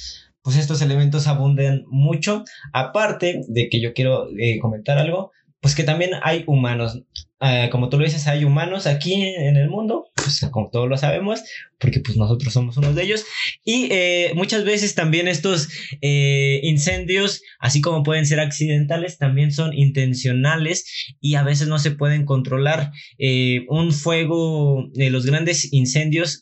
pues 0.43 0.57
estos 0.57 0.83
elementos 0.83 1.27
abundan 1.27 1.85
mucho. 1.89 2.45
Aparte 2.73 3.43
de 3.49 3.69
que 3.69 3.81
yo 3.81 3.95
quiero 3.95 4.29
eh, 4.39 4.59
comentar 4.61 4.99
algo, 4.99 5.33
pues 5.63 5.75
que 5.77 5.85
también 5.85 6.11
hay 6.23 6.45
humanos. 6.47 7.03
Ah, 7.39 7.69
como 7.71 7.89
tú 7.89 7.99
lo 7.99 8.05
dices, 8.05 8.29
hay 8.29 8.45
humanos 8.45 8.87
aquí 8.87 9.15
en 9.15 9.57
el 9.57 9.69
mundo, 9.69 10.11
pues 10.15 10.47
como 10.53 10.71
todos 10.71 10.89
lo 10.89 10.97
sabemos, 10.97 11.43
porque 11.79 12.01
pues 12.01 12.17
nosotros 12.17 12.53
somos 12.53 12.77
unos 12.77 12.95
de 12.95 13.03
ellos. 13.05 13.25
Y 13.65 13.89
eh, 13.91 14.33
muchas 14.35 14.65
veces 14.65 14.95
también 14.95 15.29
estos 15.29 15.69
eh, 16.01 16.61
incendios, 16.63 17.43
así 17.59 17.81
como 17.81 18.03
pueden 18.03 18.27
ser 18.27 18.41
accidentales, 18.41 19.19
también 19.19 19.53
son 19.53 19.73
intencionales 19.73 21.15
y 21.21 21.37
a 21.37 21.43
veces 21.43 21.69
no 21.69 21.79
se 21.79 21.93
pueden 21.93 22.25
controlar. 22.25 22.93
Eh, 23.19 23.65
un 23.69 23.93
fuego, 23.93 24.89
los 24.95 25.27
grandes 25.27 25.73
incendios, 25.73 26.41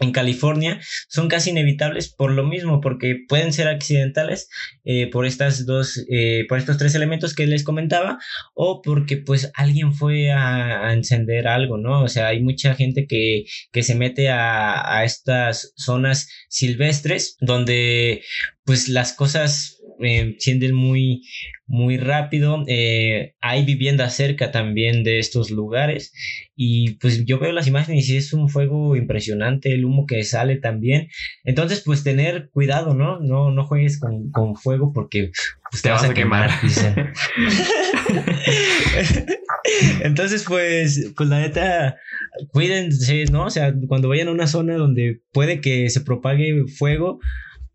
en 0.00 0.12
California 0.12 0.80
son 1.08 1.28
casi 1.28 1.50
inevitables 1.50 2.08
por 2.08 2.32
lo 2.32 2.44
mismo, 2.44 2.80
porque 2.80 3.16
pueden 3.28 3.52
ser 3.52 3.68
accidentales 3.68 4.48
eh, 4.84 5.08
por 5.10 5.26
estas 5.26 5.66
dos, 5.66 6.04
eh, 6.10 6.46
por 6.48 6.58
estos 6.58 6.78
tres 6.78 6.94
elementos 6.94 7.34
que 7.34 7.46
les 7.46 7.64
comentaba, 7.64 8.18
o 8.54 8.82
porque 8.82 9.16
pues 9.16 9.50
alguien 9.54 9.92
fue 9.92 10.32
a, 10.32 10.92
encender 10.92 11.46
algo, 11.46 11.76
¿no? 11.78 12.02
O 12.02 12.08
sea, 12.08 12.28
hay 12.28 12.42
mucha 12.42 12.74
gente 12.74 13.06
que, 13.06 13.44
que 13.72 13.82
se 13.82 13.94
mete 13.94 14.30
a, 14.30 14.96
a 14.96 15.04
estas 15.04 15.72
zonas 15.76 16.28
silvestres 16.48 17.36
donde 17.40 18.22
pues 18.64 18.88
las 18.88 19.12
cosas 19.12 19.79
eh, 20.02 20.36
muy, 20.72 21.22
muy 21.66 21.96
rápido. 21.96 22.64
Eh, 22.66 23.34
hay 23.40 23.64
vivienda 23.64 24.10
cerca 24.10 24.50
también 24.50 25.04
de 25.04 25.18
estos 25.18 25.50
lugares 25.50 26.12
y 26.56 26.94
pues 26.94 27.24
yo 27.24 27.38
veo 27.38 27.52
las 27.52 27.66
imágenes 27.66 28.08
y 28.08 28.16
es 28.16 28.32
un 28.32 28.48
fuego 28.48 28.96
impresionante, 28.96 29.72
el 29.72 29.84
humo 29.84 30.04
que 30.06 30.24
sale 30.24 30.56
también. 30.56 31.08
Entonces 31.44 31.82
pues 31.84 32.02
tener 32.02 32.50
cuidado, 32.52 32.94
¿no? 32.94 33.20
No, 33.20 33.50
no 33.50 33.64
juegues 33.64 33.98
con, 34.00 34.30
con 34.30 34.56
fuego 34.56 34.92
porque 34.92 35.30
pues, 35.70 35.82
te, 35.82 35.90
vas, 35.90 36.04
a 36.04 36.12
quemar. 36.12 36.50
Entonces 40.02 40.44
pues, 40.46 41.12
pues 41.16 41.28
la 41.28 41.40
neta, 41.40 41.96
cuídense, 42.52 43.26
¿no? 43.26 43.46
O 43.46 43.50
sea, 43.50 43.72
cuando 43.86 44.08
vayan 44.08 44.28
a 44.28 44.32
una 44.32 44.46
zona 44.46 44.74
donde 44.74 45.20
puede 45.32 45.60
que 45.60 45.88
se 45.88 46.00
propague 46.00 46.64
fuego, 46.66 47.20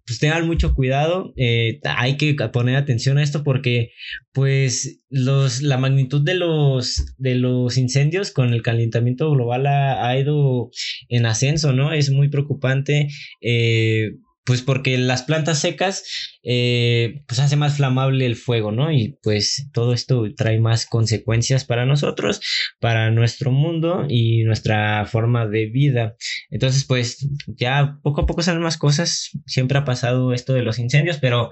pues 0.06 0.20
tengan 0.20 0.46
mucho 0.46 0.76
cuidado, 0.76 1.34
eh, 1.36 1.80
hay 1.84 2.18
que 2.18 2.36
poner 2.54 2.76
atención 2.76 3.18
a 3.18 3.24
esto 3.24 3.44
porque 3.44 3.92
pues 4.34 5.02
los, 5.10 5.64
la 5.64 5.78
magnitud 5.78 6.22
de 6.24 6.36
los, 6.36 7.16
de 7.18 7.36
los 7.36 7.78
incendios 7.78 8.32
con 8.32 8.54
el 8.54 8.62
calentamiento 8.62 9.32
global 9.32 9.66
ha, 9.66 10.18
ido 10.18 10.70
en 11.10 11.26
ascenso, 11.26 11.74
¿no? 11.74 11.92
Es 11.92 12.12
muy 12.12 12.30
preocupante. 12.30 13.08
Eh, 13.42 14.12
pues 14.46 14.62
porque 14.62 14.98
las 14.98 15.24
plantas 15.24 15.60
secas 15.60 16.04
eh, 16.44 17.24
pues 17.28 17.40
hace 17.40 17.56
más 17.56 17.78
flamable 17.78 18.26
el 18.26 18.36
fuego, 18.36 18.72
¿no? 18.72 18.92
Y 18.92 19.18
pues 19.24 19.70
todo 19.74 19.94
esto 19.94 20.24
trae 20.38 20.60
más 20.60 20.86
consecuencias 20.86 21.66
para 21.66 21.86
nosotros, 21.86 22.42
para 22.80 23.10
nuestro 23.10 23.52
mundo 23.52 24.06
y 24.08 24.44
nuestra 24.44 25.06
forma 25.06 25.48
de 25.48 25.66
vida. 25.66 26.16
Entonces 26.52 26.86
pues 26.86 27.28
ya 27.48 27.98
poco 28.04 28.22
a 28.22 28.26
poco 28.28 28.44
salen 28.44 28.62
más 28.62 28.78
cosas, 28.78 29.32
siempre 29.48 29.80
ha 29.80 29.86
pasado 29.86 30.32
esto 30.32 30.54
de 30.54 30.62
los 30.62 30.78
incendios, 30.78 31.18
pero 31.18 31.52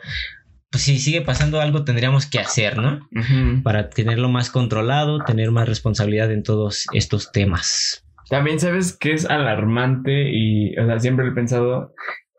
pues 0.70 0.84
si 0.84 1.00
sigue 1.00 1.22
pasando 1.22 1.62
algo 1.62 1.84
tendríamos 1.84 2.28
que 2.28 2.40
hacer, 2.40 2.78
¿no? 2.78 3.00
Para 3.64 3.90
tenerlo 3.90 4.30
más 4.30 4.52
controlado, 4.52 5.24
tener 5.24 5.50
más 5.50 5.68
responsabilidad 5.68 6.32
en 6.32 6.44
todos 6.44 6.86
estos 6.94 7.32
temas. 7.32 8.06
También 8.30 8.60
sabes 8.60 8.98
que 8.98 9.14
es 9.14 9.26
alarmante 9.26 10.32
y, 10.32 10.78
o 10.78 10.86
sea, 10.86 11.00
siempre 11.00 11.28
he 11.28 11.32
pensado 11.32 11.94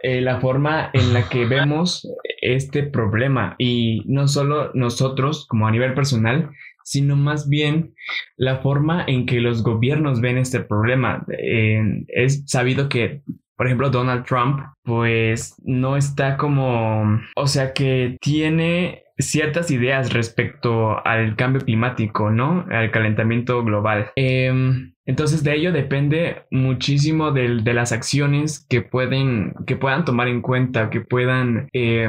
eh, 0.05 0.21
la 0.21 0.39
forma 0.39 0.91
en 0.93 1.15
la 1.15 1.31
que 1.31 1.47
vemos 1.47 2.07
este 2.43 2.83
problema 2.83 3.57
y 3.59 4.03
no 4.05 4.29
solo 4.29 4.71
nosotros 4.75 5.47
como 5.49 5.67
a 5.67 5.71
nivel 5.71 5.95
personal, 5.95 6.51
sino 6.83 7.17
más 7.17 7.49
bien 7.49 7.95
la 8.37 8.59
forma 8.59 9.03
en 9.07 9.25
que 9.25 9.41
los 9.41 9.63
gobiernos 9.63 10.21
ven 10.21 10.37
este 10.37 10.61
problema. 10.61 11.25
es 11.29 12.45
sabido 12.45 12.91
que, 12.91 13.23
por 13.57 13.65
ejemplo, 13.65 13.89
Donald 13.89 14.27
Trump, 14.27 14.61
pues 14.83 15.55
no 15.65 15.97
está 15.97 16.37
como, 16.37 17.19
o 17.35 17.47
sea, 17.47 17.73
que 17.73 18.19
tiene 18.21 19.04
ciertas 19.19 19.71
ideas 19.71 20.13
respecto 20.13 21.05
al 21.07 21.37
cambio 21.37 21.63
climático, 21.63 22.31
¿no? 22.31 22.67
Al 22.71 22.91
calentamiento 22.91 23.63
global. 23.63 24.11
Em, 24.17 24.95
entonces 25.07 25.45
de 25.45 25.55
ello 25.55 25.73
depende 25.73 26.45
muchísimo 26.51 27.31
de, 27.31 27.63
de, 27.63 27.75
las 27.75 27.93
acciones 27.93 28.67
que 28.69 28.81
pueden, 28.81 29.55
que 29.67 29.77
puedan 29.77 30.05
tomar 30.05 30.29
en 30.29 30.41
cuenta, 30.41 30.89
que 30.91 31.01
puedan 31.03 31.69
eh, 31.73 32.09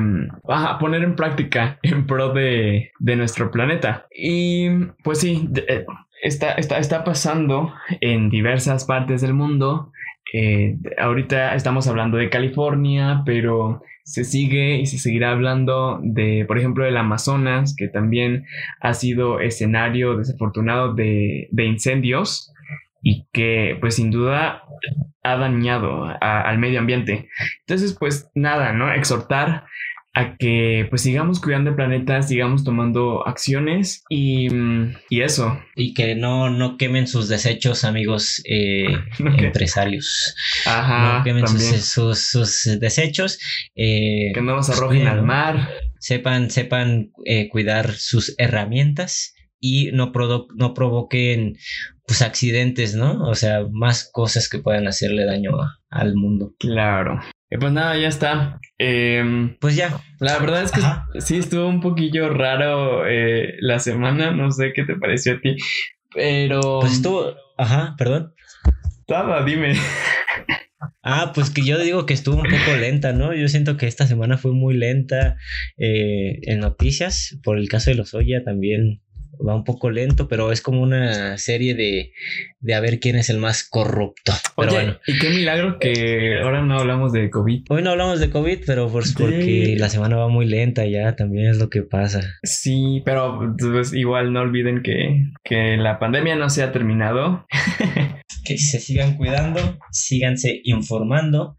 poner 0.79 1.03
en 1.03 1.15
práctica 1.15 1.77
en 1.83 2.07
pro 2.07 2.33
de, 2.33 2.91
de, 2.99 3.15
nuestro 3.15 3.51
planeta. 3.51 4.07
Y 4.11 4.69
pues 5.03 5.19
sí, 5.19 5.49
eh, 5.67 5.85
está, 6.23 6.53
está, 6.53 6.77
está 6.77 7.03
pasando 7.03 7.73
en 8.01 8.29
diversas 8.29 8.85
partes 8.85 9.21
del 9.21 9.33
mundo. 9.33 9.91
Eh, 10.33 10.77
ahorita 10.97 11.55
estamos 11.55 11.87
hablando 11.87 12.17
de 12.17 12.29
California, 12.29 13.23
pero 13.25 13.81
se 14.03 14.23
sigue 14.23 14.77
y 14.77 14.85
se 14.85 14.99
seguirá 14.99 15.31
hablando 15.31 15.99
de, 16.03 16.45
por 16.47 16.57
ejemplo, 16.57 16.85
el 16.85 16.97
Amazonas, 16.97 17.75
que 17.75 17.87
también 17.87 18.45
ha 18.81 18.93
sido 18.93 19.39
escenario 19.39 20.15
desafortunado 20.15 20.93
de, 20.93 21.47
de 21.51 21.65
incendios 21.65 22.53
y 23.01 23.27
que 23.31 23.77
pues 23.79 23.95
sin 23.95 24.11
duda 24.11 24.63
ha 25.23 25.37
dañado 25.37 26.05
al 26.21 26.57
medio 26.59 26.79
ambiente. 26.79 27.29
Entonces 27.61 27.95
pues 27.99 28.29
nada, 28.35 28.73
¿no? 28.73 28.91
Exhortar 28.91 29.65
a 30.15 30.37
que 30.37 30.87
pues 30.89 31.01
sigamos 31.01 31.41
cuidando 31.41 31.71
el 31.71 31.75
planeta, 31.75 32.21
sigamos 32.21 32.63
tomando 32.63 33.27
acciones 33.27 34.01
y, 34.09 34.47
y 35.09 35.21
eso. 35.21 35.59
Y 35.75 35.93
que 35.93 36.15
no, 36.15 36.49
no 36.49 36.77
quemen 36.77 37.05
sus 37.05 37.27
desechos, 37.27 37.83
amigos 37.83 38.41
eh, 38.45 38.97
empresarios. 39.19 40.33
Ajá. 40.65 41.17
No 41.17 41.23
quemen 41.25 41.45
sus, 41.47 42.19
sus, 42.29 42.79
desechos. 42.79 43.37
Eh, 43.75 44.31
que 44.33 44.41
no 44.41 44.55
los 44.55 44.69
arrojen 44.69 45.07
al 45.07 45.21
mar. 45.21 45.69
Sepan, 45.99 46.49
sepan 46.49 47.11
eh, 47.25 47.49
cuidar 47.49 47.91
sus 47.91 48.35
herramientas 48.37 49.35
y 49.59 49.91
no, 49.91 50.13
no 50.55 50.73
provoquen 50.73 51.57
pues 52.07 52.21
accidentes, 52.21 52.95
¿no? 52.95 53.27
O 53.27 53.35
sea, 53.35 53.65
más 53.69 54.09
cosas 54.13 54.47
que 54.47 54.59
puedan 54.59 54.87
hacerle 54.87 55.25
daño 55.25 55.51
al 55.89 56.15
mundo. 56.15 56.53
Claro. 56.57 57.19
Eh, 57.49 57.57
pues 57.59 57.71
nada, 57.71 57.97
ya 57.97 58.07
está. 58.07 58.59
Em, 58.77 59.55
pues 59.59 59.75
ya. 59.75 60.01
La 60.19 60.39
verdad 60.39 60.63
es 60.63 60.71
que 60.71 60.81
sí 61.21 61.37
estuvo 61.37 61.67
un 61.67 61.81
poquillo 61.81 62.29
raro 62.29 63.07
eh, 63.07 63.55
la 63.59 63.79
semana, 63.79 64.31
no 64.31 64.51
sé 64.51 64.73
qué 64.73 64.83
te 64.83 64.95
pareció 64.95 65.33
a 65.33 65.39
ti, 65.39 65.55
pero... 66.13 66.79
Pues 66.81 66.93
estuvo... 66.93 67.35
Ajá, 67.57 67.95
perdón. 67.97 68.33
Nada, 69.07 69.43
dime. 69.43 69.75
Ah, 71.07 71.31
pues 71.35 71.51
que 71.51 71.63
yo 71.63 71.77
digo 71.77 72.05
que 72.05 72.13
estuvo 72.13 72.35
un 72.35 72.49
poco 72.49 72.75
lenta, 72.79 73.13
¿no? 73.13 73.33
Yo 73.33 73.47
siento 73.47 73.77
que 73.77 73.87
esta 73.87 74.07
semana 74.07 74.37
fue 74.37 74.53
muy 74.53 74.75
lenta 74.75 75.37
eh, 75.77 76.39
en 76.41 76.59
noticias. 76.59 77.37
Por 77.43 77.59
el 77.59 77.69
caso 77.69 77.91
de 77.91 77.95
los 77.95 78.13
Oya 78.15 78.43
también 78.43 79.01
va 79.45 79.55
un 79.55 79.63
poco 79.63 79.89
lento, 79.89 80.27
pero 80.27 80.51
es 80.51 80.61
como 80.61 80.81
una 80.81 81.37
serie 81.37 81.75
de, 81.75 82.13
de 82.59 82.73
a 82.73 82.79
ver 82.79 82.99
quién 82.99 83.15
es 83.15 83.29
el 83.29 83.37
más 83.37 83.63
corrupto. 83.63 84.33
Oye, 84.55 84.71
bueno. 84.71 84.97
y 85.07 85.17
qué 85.17 85.29
milagro 85.29 85.79
que 85.79 86.39
ahora 86.41 86.61
no 86.61 86.77
hablamos 86.77 87.11
de 87.11 87.29
COVID. 87.29 87.65
Hoy 87.69 87.81
no 87.81 87.91
hablamos 87.91 88.19
de 88.19 88.29
COVID, 88.29 88.59
pero 88.65 88.89
por, 88.89 89.03
porque 89.17 89.75
la 89.77 89.89
semana 89.89 90.17
va 90.17 90.27
muy 90.27 90.45
lenta 90.45 90.85
ya, 90.85 91.15
también 91.15 91.47
es 91.47 91.57
lo 91.57 91.69
que 91.69 91.83
pasa. 91.83 92.21
Sí, 92.43 93.01
pero 93.05 93.55
pues, 93.57 93.93
igual 93.93 94.33
no 94.33 94.41
olviden 94.41 94.81
que, 94.83 95.31
que 95.43 95.77
la 95.77 95.99
pandemia 95.99 96.35
no 96.35 96.49
se 96.49 96.63
ha 96.63 96.71
terminado. 96.71 97.45
que 98.45 98.57
se 98.57 98.79
sigan 98.79 99.17
cuidando, 99.17 99.79
síganse 99.91 100.61
informando 100.63 101.57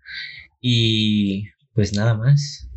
y 0.60 1.48
pues 1.74 1.92
nada 1.92 2.14
más 2.14 2.70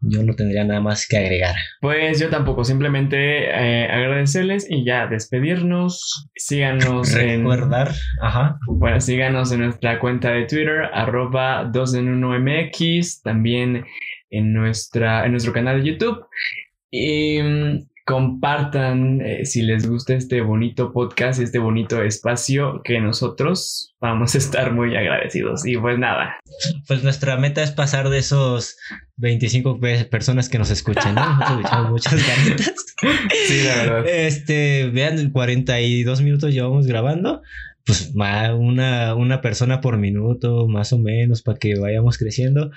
yo 0.00 0.22
no 0.22 0.34
tendría 0.34 0.64
nada 0.64 0.80
más 0.80 1.06
que 1.06 1.16
agregar. 1.16 1.54
Pues 1.80 2.20
yo 2.20 2.28
tampoco, 2.28 2.64
simplemente 2.64 3.16
eh, 3.48 3.88
agradecerles 3.90 4.66
y 4.70 4.84
ya 4.84 5.06
despedirnos. 5.06 6.28
Síganos 6.34 7.12
Recordar, 7.12 7.92
ajá. 8.20 8.58
Bueno, 8.66 9.00
síganos 9.00 9.52
en 9.52 9.60
nuestra 9.60 9.98
cuenta 9.98 10.30
de 10.30 10.46
Twitter, 10.46 10.90
arroba 10.92 11.64
2 11.64 11.94
en 11.94 12.08
1 12.08 12.40
MX, 12.40 13.22
también 13.22 13.84
en, 14.30 14.52
nuestra, 14.52 15.24
en 15.24 15.32
nuestro 15.32 15.52
canal 15.52 15.82
de 15.82 15.90
YouTube. 15.90 16.26
Y 16.90 17.42
mm, 17.42 17.88
compartan 18.06 19.20
eh, 19.20 19.44
si 19.44 19.62
les 19.62 19.88
gusta 19.88 20.14
este 20.14 20.40
bonito 20.40 20.92
podcast, 20.92 21.40
este 21.40 21.58
bonito 21.58 22.00
espacio 22.02 22.80
que 22.84 23.00
nosotros 23.00 23.94
vamos 24.00 24.36
a 24.36 24.38
estar 24.38 24.72
muy 24.72 24.96
agradecidos. 24.96 25.66
Y 25.66 25.76
pues 25.76 25.98
nada. 25.98 26.36
Pues 26.86 27.02
nuestra 27.02 27.36
meta 27.36 27.64
es 27.64 27.72
pasar 27.72 28.08
de 28.08 28.18
esos 28.18 28.76
25 29.16 29.80
personas 30.08 30.48
que 30.48 30.56
nos 30.56 30.70
escuchan, 30.70 31.16
¿no? 31.16 31.36
Nosotros 31.36 31.90
muchas 31.90 32.26
ganitas. 32.26 32.74
Sí, 33.46 33.62
la 33.64 33.76
verdad. 33.76 34.06
Este, 34.08 34.88
vean, 34.90 35.30
42 35.30 36.22
minutos 36.22 36.54
llevamos 36.54 36.86
grabando 36.86 37.42
pues 37.86 38.12
una, 38.14 39.14
una 39.14 39.40
persona 39.40 39.80
por 39.80 39.96
minuto, 39.96 40.66
más 40.66 40.92
o 40.92 40.98
menos, 40.98 41.42
para 41.42 41.56
que 41.56 41.78
vayamos 41.78 42.18
creciendo. 42.18 42.72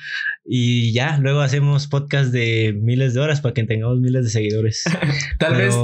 Y 0.45 0.93
ya, 0.93 1.17
luego 1.17 1.41
hacemos 1.41 1.87
podcast 1.87 2.31
de 2.31 2.77
miles 2.79 3.15
de 3.15 3.19
horas 3.19 3.41
para 3.41 3.53
que 3.53 3.63
tengamos 3.63 3.99
miles 3.99 4.23
de 4.23 4.29
seguidores. 4.29 4.83
tal 5.39 5.55
vez, 5.55 5.75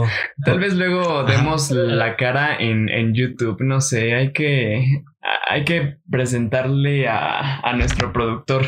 tal 0.45 0.59
vez 0.59 0.75
luego 0.75 1.23
demos 1.23 1.71
la 1.71 2.15
cara 2.17 2.55
en, 2.55 2.87
en 2.89 3.15
YouTube, 3.15 3.61
no 3.61 3.81
sé, 3.81 4.13
hay 4.13 4.31
que, 4.31 4.85
hay 5.47 5.63
que 5.63 5.97
presentarle 6.09 7.07
a, 7.07 7.59
a 7.59 7.73
nuestro 7.73 8.11
productor. 8.11 8.65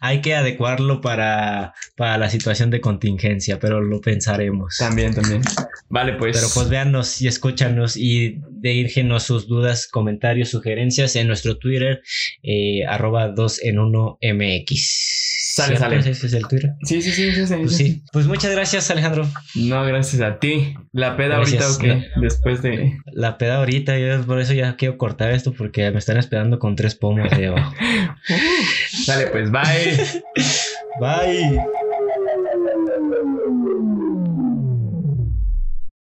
hay 0.00 0.20
que 0.20 0.34
adecuarlo 0.34 1.00
para, 1.00 1.74
para 1.96 2.18
la 2.18 2.30
situación 2.30 2.70
de 2.70 2.80
contingencia, 2.80 3.58
pero 3.58 3.80
lo 3.80 4.00
pensaremos. 4.00 4.76
También, 4.78 5.14
también. 5.14 5.42
Vale, 5.88 6.14
pues. 6.14 6.36
Pero 6.36 6.48
pues 6.54 6.68
véannos 6.68 7.20
y 7.20 7.28
escúchanos 7.28 7.96
y 7.96 8.40
déjenos 8.50 9.24
sus 9.24 9.48
dudas, 9.48 9.88
comentarios, 9.88 10.50
sugerencias 10.50 11.16
en 11.16 11.26
nuestro 11.26 11.58
Twitter, 11.58 12.02
eh, 12.42 12.84
arroba 12.86 13.28
2 13.28 13.64
en 13.64 13.78
1 13.78 14.18
MX. 14.22 15.37
Sale, 15.64 15.76
sale. 15.76 15.98
Ese 15.98 16.26
es 16.26 16.32
el 16.32 16.46
Twitter. 16.46 16.72
Sí, 16.82 17.02
sí, 17.02 17.10
sí, 17.10 17.32
sí, 17.32 17.54
pues, 17.54 17.76
sí. 17.76 18.02
Pues 18.12 18.26
muchas 18.26 18.52
gracias, 18.52 18.90
Alejandro. 18.90 19.26
No, 19.54 19.84
gracias 19.84 20.22
a 20.22 20.38
ti. 20.38 20.74
La 20.92 21.16
peda 21.16 21.36
ahorita 21.36 21.70
o 21.70 21.78
qué? 21.78 22.08
Después 22.16 22.62
de. 22.62 22.98
La 23.12 23.38
peda 23.38 23.56
ahorita, 23.56 23.98
yo 23.98 24.24
por 24.24 24.40
eso 24.40 24.54
ya 24.54 24.76
quiero 24.76 24.96
cortar 24.98 25.32
esto 25.32 25.52
porque 25.52 25.90
me 25.90 25.98
están 25.98 26.16
esperando 26.16 26.58
con 26.58 26.76
tres 26.76 26.94
pomos 26.94 27.32
ahí 27.32 27.44
abajo. 27.44 27.74
Dale, 29.06 29.26
pues 29.28 29.50
bye. 29.50 30.22
Bye. 31.00 31.60